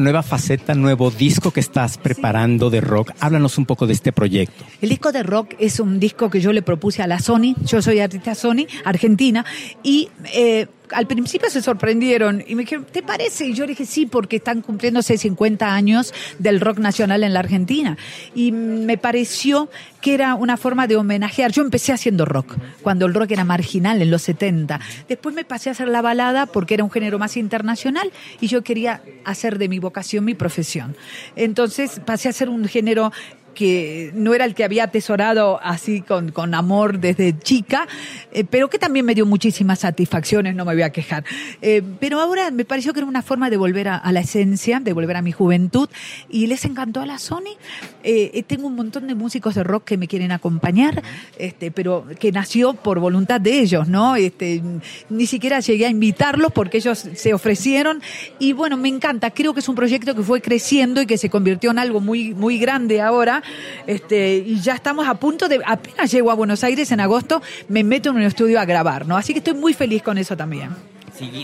[0.00, 3.12] nueva faceta, nuevo disco que estás preparando de rock.
[3.20, 4.64] Háblanos un poco de este proyecto.
[4.80, 7.54] El disco de rock es un disco que yo le propuse a la Sony.
[7.64, 9.44] Yo soy artista Sony, argentina,
[9.82, 13.46] y eh, al principio se sorprendieron y me dijeron, ¿te parece?
[13.46, 17.96] Y yo dije, sí, porque están cumpliéndose 50 años del rock nacional en la Argentina.
[18.34, 19.70] Y me pareció
[20.00, 21.52] que era una forma de homenajear.
[21.52, 24.80] Yo empecé haciendo rock, cuando el rock era marginal en los 70.
[25.08, 28.10] Después me pasé a hacer la balada porque era un género más internacional
[28.40, 30.96] y yo quería hacer de mi vocación mi profesión.
[31.36, 33.12] Entonces pasé a hacer un género
[33.54, 37.86] que no era el que había atesorado así con, con amor desde chica,
[38.32, 41.24] eh, pero que también me dio muchísimas satisfacciones, no me voy a quejar.
[41.62, 44.92] Eh, pero ahora me pareció que era una forma de volver a, la esencia, de
[44.92, 45.88] volver a mi juventud,
[46.28, 47.56] y les encantó a la Sony.
[48.02, 51.02] Eh, tengo un montón de músicos de rock que me quieren acompañar,
[51.38, 54.16] este, pero que nació por voluntad de ellos, ¿no?
[54.16, 54.62] Este,
[55.08, 58.02] ni siquiera llegué a invitarlos porque ellos se ofrecieron,
[58.38, 61.30] y bueno, me encanta, creo que es un proyecto que fue creciendo y que se
[61.30, 63.39] convirtió en algo muy, muy grande ahora
[63.86, 67.84] este, y ya estamos a punto de, apenas llego a Buenos Aires en agosto, me
[67.84, 69.16] meto en un estudio a grabar, ¿no?
[69.16, 70.70] Así que estoy muy feliz con eso también.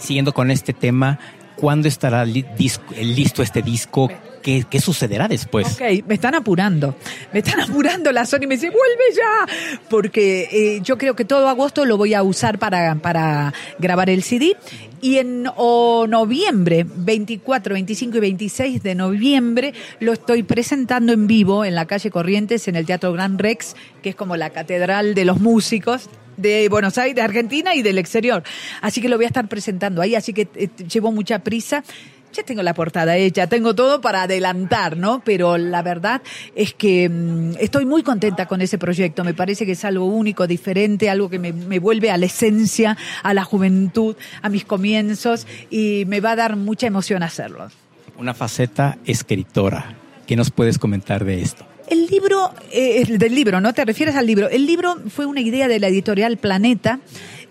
[0.01, 1.19] siguiendo con este tema,
[1.57, 4.11] ¿cuándo estará listo este disco?
[4.47, 5.75] Qué, sucederá después.
[5.75, 6.95] Ok, me están apurando.
[7.33, 8.47] Me están apurando la Sony.
[8.47, 9.79] Me dice, vuelve ya.
[9.89, 14.23] Porque eh, yo creo que todo agosto lo voy a usar para, para grabar el
[14.23, 14.57] CD.
[15.01, 21.65] Y en o noviembre, 24, 25 y 26 de noviembre, lo estoy presentando en vivo
[21.65, 25.25] en la calle Corrientes, en el Teatro Gran Rex, que es como la catedral de
[25.25, 28.43] los músicos de Buenos Aires, de Argentina y del exterior.
[28.81, 31.83] Así que lo voy a estar presentando ahí, así que eh, llevo mucha prisa.
[32.37, 35.23] Ya tengo la portada hecha, tengo todo para adelantar, ¿no?
[35.25, 36.21] Pero la verdad
[36.55, 39.25] es que mm, estoy muy contenta con ese proyecto.
[39.25, 42.99] Me parece que es algo único, diferente, algo que me, me vuelve a la esencia,
[43.23, 47.71] a la juventud, a mis comienzos y me va a dar mucha emoción hacerlo.
[48.19, 49.97] Una faceta escritora.
[50.27, 51.67] ¿Qué nos puedes comentar de esto?
[51.89, 53.73] El libro, eh, el del libro, ¿no?
[53.73, 54.51] Te refieres al libro.
[54.51, 57.01] El libro fue una idea de la editorial Planeta.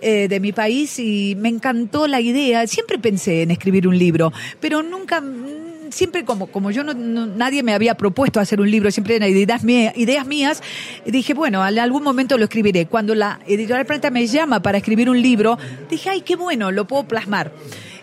[0.08, 2.68] Eh, de mi país y me encantó la idea.
[2.68, 7.64] Siempre pensé en escribir un libro, pero nunca, mm, siempre como, como yo no, nadie
[7.64, 9.64] me había propuesto hacer un libro, siempre eran ideas,
[9.96, 10.62] ideas mías,
[11.08, 12.86] dije, bueno, en algún momento lo escribiré.
[12.86, 15.58] Cuando la editorial Planeta me llama para escribir un libro,
[15.90, 17.52] dije, ay, qué bueno, lo puedo plasmar.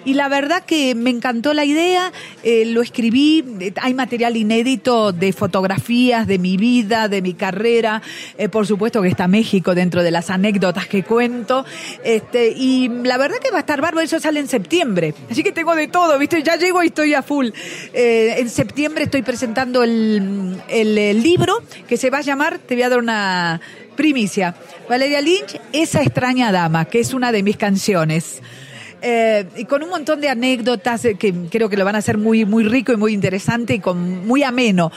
[0.05, 5.13] Y la verdad que me encantó la idea, eh, lo escribí, eh, hay material inédito
[5.13, 8.03] de fotografías de mi vida, de mi carrera,
[8.37, 11.65] eh, por supuesto que está México dentro de las anécdotas que cuento,
[12.05, 15.53] este, y la verdad que va a estar bárbaro, eso sale en septiembre, así que
[15.53, 16.43] tengo de todo, ¿viste?
[16.43, 17.51] Ya llego y estoy a full.
[17.95, 21.55] En septiembre estoy presentando el, el libro
[21.87, 23.61] que se va a llamar, te voy a dar una
[23.95, 24.55] primicia,
[24.89, 28.43] Valeria Lynch, Esa extraña dama, que es una de mis canciones.
[29.05, 32.19] Eh, y con un montón de anécdotas eh, que creo que lo van a hacer
[32.19, 34.93] muy, muy rico y muy interesante y con, muy ameno.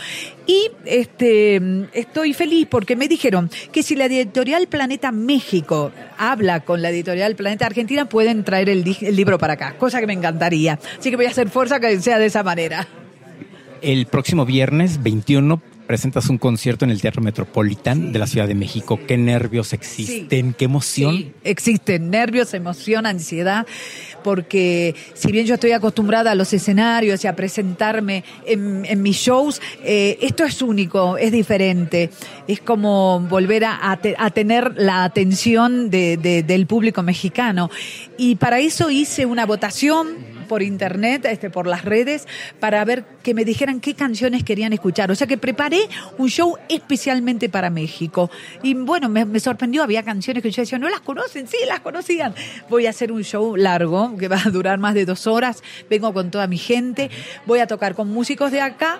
[0.45, 1.59] Y este,
[1.91, 7.35] estoy feliz porque me dijeron que si la editorial Planeta México habla con la editorial
[7.35, 10.79] Planeta Argentina, pueden traer el, el libro para acá, cosa que me encantaría.
[10.99, 12.87] Así que voy a hacer fuerza que sea de esa manera.
[13.81, 18.55] El próximo viernes 21 presentas un concierto en el Teatro Metropolitan de la Ciudad de
[18.55, 18.99] México.
[19.07, 20.53] ¿Qué nervios existen?
[20.53, 21.33] ¿Qué emoción?
[21.43, 23.67] Existen nervios, emoción, ansiedad,
[24.23, 29.17] porque si bien yo estoy acostumbrada a los escenarios y a presentarme en, en mis
[29.17, 32.09] shows, eh, esto es único, es diferente.
[32.47, 37.69] Es como volver a, a te- a tener la atención de- de- del público mexicano.
[38.17, 42.27] Y para eso hice una votación por internet, este, por las redes,
[42.59, 45.11] para ver que me dijeran qué canciones querían escuchar.
[45.11, 45.81] O sea que preparé
[46.17, 48.29] un show especialmente para México.
[48.63, 52.33] Y bueno, me, sorprendió, había canciones que yo decía, no las conocen, sí, las conocían.
[52.69, 55.63] Voy a hacer un show largo, que va a durar más de dos horas.
[55.89, 57.09] Vengo con toda mi gente.
[57.45, 58.99] Voy a tocar con músicos de acá,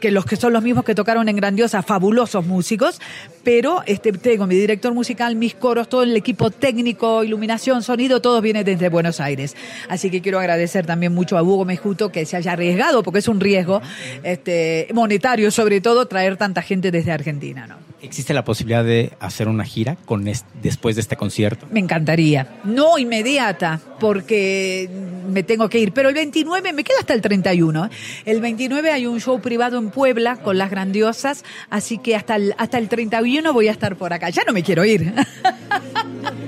[0.00, 3.00] que los que son los mismos que tocaron en Grandiosa, fabulosos músicos.
[3.44, 8.40] Pero este, tengo mi director musical, mis coros, todo el equipo técnico, iluminación, sonido, todo
[8.40, 9.56] viene desde Buenos Aires.
[9.88, 13.28] Así que quiero agradecer también mucho a Hugo Mejuto que se haya arriesgado, porque es
[13.28, 13.82] un riesgo
[14.22, 17.66] este, monetario, sobre todo, traer tanta gente desde Argentina.
[17.66, 17.76] ¿no?
[18.00, 21.66] ¿Existe la posibilidad de hacer una gira con es- después de este concierto?
[21.70, 22.60] Me encantaría.
[22.64, 24.88] No inmediata, porque
[25.30, 25.92] me tengo que ir.
[25.92, 27.84] Pero el 29, me quedo hasta el 31.
[27.86, 27.88] ¿eh?
[28.24, 32.54] El 29 hay un show privado en Puebla con las grandiosas, así que hasta el,
[32.58, 34.30] hasta el 31 voy a estar por acá.
[34.30, 35.12] Ya no me quiero ir.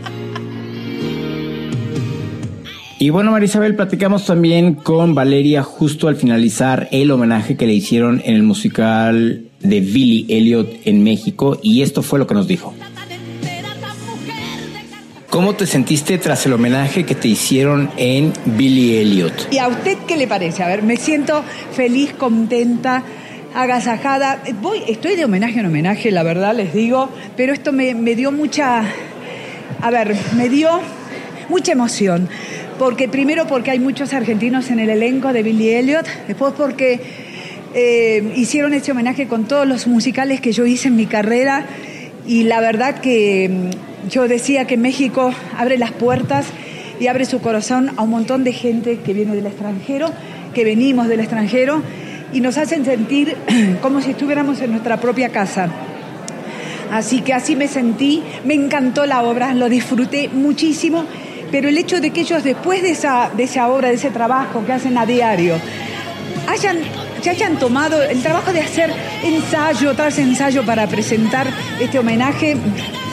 [2.99, 8.23] Y bueno, Marisabel, platicamos también con Valeria justo al finalizar el homenaje que le hicieron
[8.25, 12.73] en el musical de Billy Elliot en México y esto fue lo que nos dijo.
[15.29, 19.49] ¿Cómo te sentiste tras el homenaje que te hicieron en Billy Elliot?
[19.51, 20.63] ¿Y a usted qué le parece?
[20.63, 21.43] A ver, me siento
[21.73, 23.03] feliz, contenta,
[23.53, 24.41] agasajada.
[24.63, 28.31] Voy, estoy de homenaje en homenaje, la verdad les digo, pero esto me, me dio
[28.31, 28.85] mucha,
[29.81, 30.71] a ver, me dio
[31.49, 32.29] mucha emoción.
[32.79, 37.01] Porque primero porque hay muchos argentinos en el elenco de Billy Elliot, después porque
[37.75, 41.67] eh, hicieron este homenaje con todos los musicales que yo hice en mi carrera
[42.27, 46.47] y la verdad que mm, yo decía que México abre las puertas
[47.01, 50.11] y abre su corazón a un montón de gente que viene del extranjero,
[50.53, 51.83] que venimos del extranjero
[52.33, 53.37] y nos hacen sentir
[53.83, 55.69] como si estuviéramos en nuestra propia casa.
[56.93, 61.05] Así que así me sentí, me encantó la obra, lo disfruté muchísimo,
[61.51, 64.65] pero el hecho de que ellos después de esa, de esa obra, de ese trabajo
[64.65, 65.57] que hacen a diario,
[66.49, 66.79] hayan,
[67.23, 68.93] se hayan tomado el trabajo de hacer
[69.23, 71.47] ensayo tras ensayo para presentar
[71.81, 72.57] este homenaje,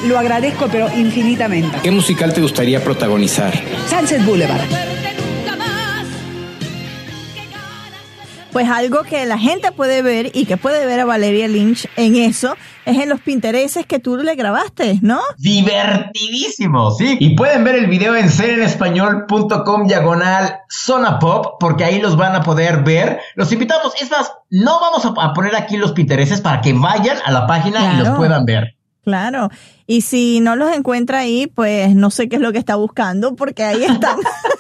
[0.08, 1.78] lo agradezco pero infinitamente.
[1.84, 3.54] ¿Qué musical te gustaría protagonizar?
[3.90, 5.01] Sunset Boulevard.
[8.52, 12.16] Pues algo que la gente puede ver y que puede ver a Valeria Lynch en
[12.16, 15.20] eso es en los pintereses que tú le grabaste, ¿no?
[15.38, 17.18] Divertidísimo, sí.
[17.20, 22.42] Y pueden ver el video en serenespañol.com diagonal zona pop porque ahí los van a
[22.42, 23.20] poder ver.
[23.36, 27.32] Los invitamos, es más, no vamos a poner aquí los pintereses para que vayan a
[27.32, 28.76] la página y los puedan ver.
[29.04, 29.50] Claro.
[29.88, 33.36] Y si no los encuentra ahí, pues no sé qué es lo que está buscando,
[33.36, 34.18] porque ahí están.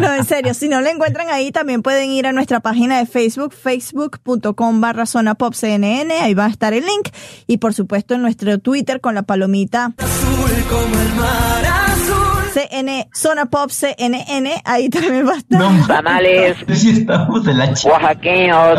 [0.00, 3.06] no, en serio, si no lo encuentran ahí, también pueden ir a nuestra página de
[3.06, 7.08] Facebook, facebook.com barra zona pop CNN, ahí va a estar el link.
[7.46, 9.92] Y por supuesto en nuestro Twitter con la palomita.
[9.98, 12.30] Azul como el mar azul.
[12.52, 15.60] CN, Zona Pop CNN, ahí también va a estar.
[15.60, 16.56] No, tamales.
[16.74, 18.78] Sí, estamos en la Oaxaqueños.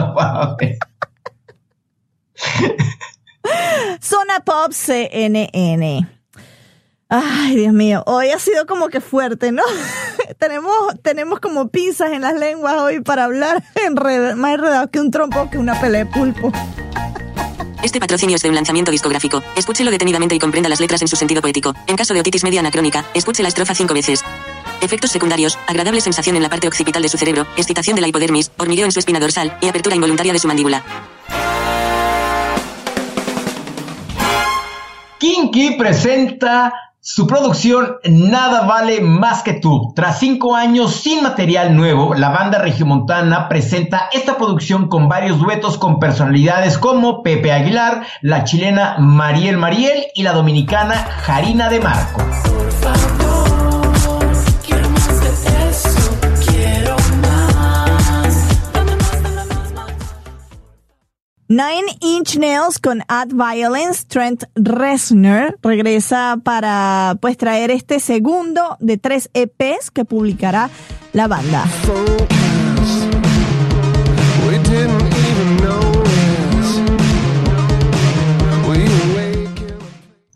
[4.01, 6.20] Zona Pop CNN.
[7.13, 9.63] Ay, Dios mío, hoy ha sido como que fuerte, ¿no?
[10.39, 13.61] tenemos, tenemos como pinzas en las lenguas hoy para hablar
[14.37, 16.53] más enredado que un trompo que una pelea de pulpo.
[17.83, 19.43] Este patrocinio es de un lanzamiento discográfico.
[19.57, 21.75] Escúchelo detenidamente y comprenda las letras en su sentido poético.
[21.87, 24.23] En caso de otitis media anacrónica, escuche la estrofa cinco veces.
[24.79, 28.53] Efectos secundarios, agradable sensación en la parte occipital de su cerebro, excitación de la hipodermis,
[28.57, 30.81] hormigueo en su espina dorsal y apertura involuntaria de su mandíbula.
[35.19, 39.91] Kinky presenta su producción Nada vale más que tú.
[39.95, 45.79] Tras cinco años sin material nuevo, la banda regiomontana presenta esta producción con varios duetos
[45.79, 52.21] con personalidades como Pepe Aguilar, la chilena Mariel Mariel y la dominicana Jarina de Marco.
[61.51, 68.97] Nine Inch Nails con Add Violence, Trent Reznor regresa para pues traer este segundo de
[68.97, 70.69] tres EPs que publicará
[71.11, 71.65] la banda.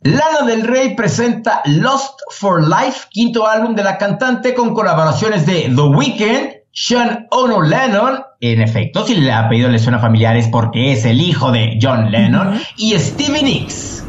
[0.02, 5.72] Lana del Rey presenta Lost for Life, quinto álbum de la cantante con colaboraciones de
[5.74, 8.22] The Weeknd, sean Ono Lennon,
[8.52, 12.12] en efecto, si el apellido le suena familiar es porque es el hijo de John
[12.12, 14.04] Lennon, y Stevie Nicks.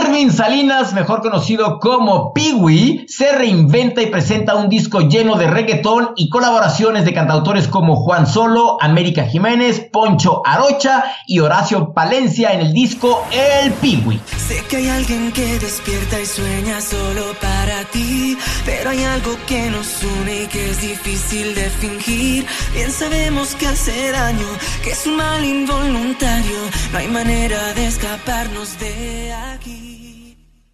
[0.00, 6.10] Irving Salinas, mejor conocido como Peewee, se reinventa y presenta un disco lleno de reggaetón
[6.16, 12.60] y colaboraciones de cantautores como Juan Solo, América Jiménez, Poncho Arocha y Horacio Palencia en
[12.60, 14.20] el disco El Peewee.
[14.46, 19.70] Sé que hay alguien que despierta y sueña solo para ti, pero hay algo que
[19.70, 22.46] nos une y que es difícil de fingir.
[22.72, 24.46] Bien sabemos que hace daño,
[24.84, 26.58] que es un mal involuntario,
[26.92, 29.87] no hay manera de escaparnos de aquí.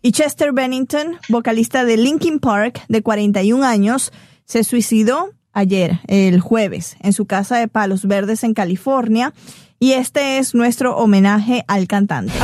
[0.07, 4.13] Y Chester Bennington, vocalista de Linkin Park, de 41 años,
[4.45, 9.33] se suicidó ayer, el jueves, en su casa de Palos Verdes en California.
[9.79, 12.35] Y este es nuestro homenaje al cantante.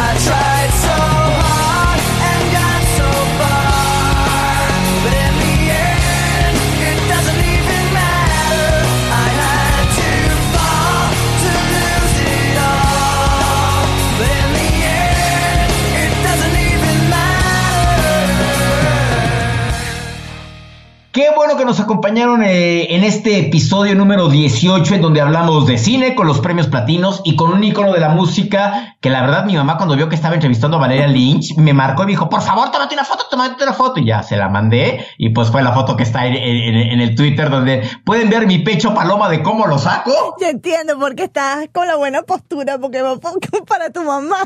[21.12, 25.76] Qué bueno que nos acompañaron eh, en este episodio número 18 en donde hablamos de
[25.76, 29.44] cine con los premios platinos y con un icono de la música que la verdad
[29.44, 32.28] mi mamá cuando vio que estaba entrevistando a Valeria Lynch me marcó y me dijo,
[32.28, 35.50] por favor, tómate una foto, tómate una foto y ya se la mandé y pues
[35.50, 39.42] fue la foto que está en, el Twitter donde pueden ver mi pecho paloma de
[39.42, 40.36] cómo lo saco.
[40.40, 43.02] Yo entiendo porque estás con la buena postura porque
[43.66, 44.36] para tu mamá.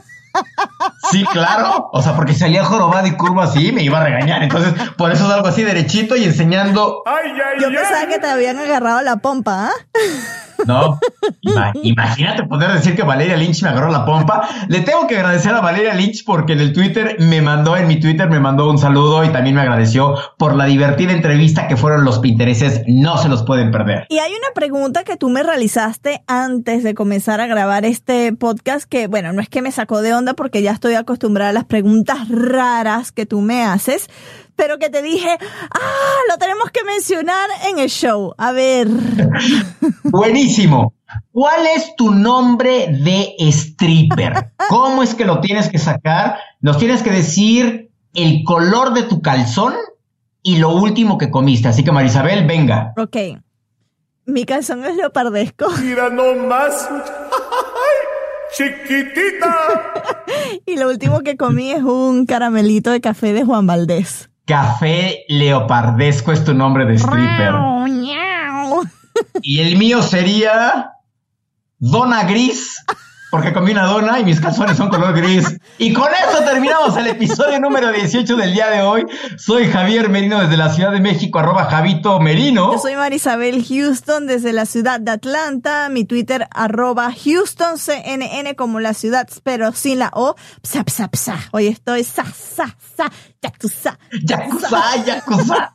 [1.11, 1.91] Sí, claro.
[1.93, 4.43] O sea, porque salía jorobado y curvo así, me iba a regañar.
[4.43, 7.03] Entonces, por eso salgo así derechito y enseñando.
[7.61, 9.73] Yo pensaba que te habían agarrado la pompa, ¿ah?
[10.67, 10.99] No,
[11.83, 14.49] imagínate poder decir que Valeria Lynch me agarró la pompa.
[14.69, 18.01] Le tengo que agradecer a Valeria Lynch porque en el Twitter me mandó, en mi
[18.01, 22.05] Twitter me mandó un saludo y también me agradeció por la divertida entrevista que fueron
[22.05, 22.83] los Pintereses.
[22.87, 24.07] No se los pueden perder.
[24.09, 28.89] Y hay una pregunta que tú me realizaste antes de comenzar a grabar este podcast
[28.89, 31.65] que, bueno, no es que me sacó de onda porque ya estoy acostumbrada a las
[31.65, 34.09] preguntas raras que tú me haces,
[34.57, 38.35] pero que te dije, ah, lo tenemos que mencionar en el show.
[38.39, 38.89] A ver.
[40.05, 40.95] Buenísimo.
[41.33, 44.53] ¿Cuál es tu nombre de stripper?
[44.69, 46.39] ¿Cómo es que lo tienes que sacar?
[46.61, 49.75] ¿Nos tienes que decir el color de tu calzón
[50.43, 51.69] y lo último que comiste.
[51.69, 52.93] Así que Marisabel, venga.
[52.97, 53.17] Ok.
[54.27, 55.69] Mi calzón es leopardesco.
[55.83, 56.89] Mira nomás.
[58.57, 60.13] Chiquitita.
[60.67, 64.31] y lo último que comí es un caramelito de café de Juan Valdés.
[64.47, 67.55] Café leopardesco es tu nombre de stripper.
[69.43, 70.93] y el mío sería
[71.79, 72.85] Dona Gris
[73.35, 75.59] porque comí una dona y mis calzones son color gris.
[75.79, 79.05] Y con eso terminamos el episodio número 18 del día de hoy.
[79.39, 82.75] Soy Javier Merino desde la Ciudad de México, arroba Javito Merino.
[82.75, 85.89] Yo soy Marisabel Houston desde la ciudad de Atlanta.
[85.89, 90.37] Mi Twitter, arroba Houston CNN como la ciudad, pero sin la O.
[90.63, 91.41] Psa, psa, psa.
[91.51, 93.11] Hoy estoy sa, sa, sa,
[93.45, 93.99] yakuza.
[94.25, 95.73] Yakuza, yakuza.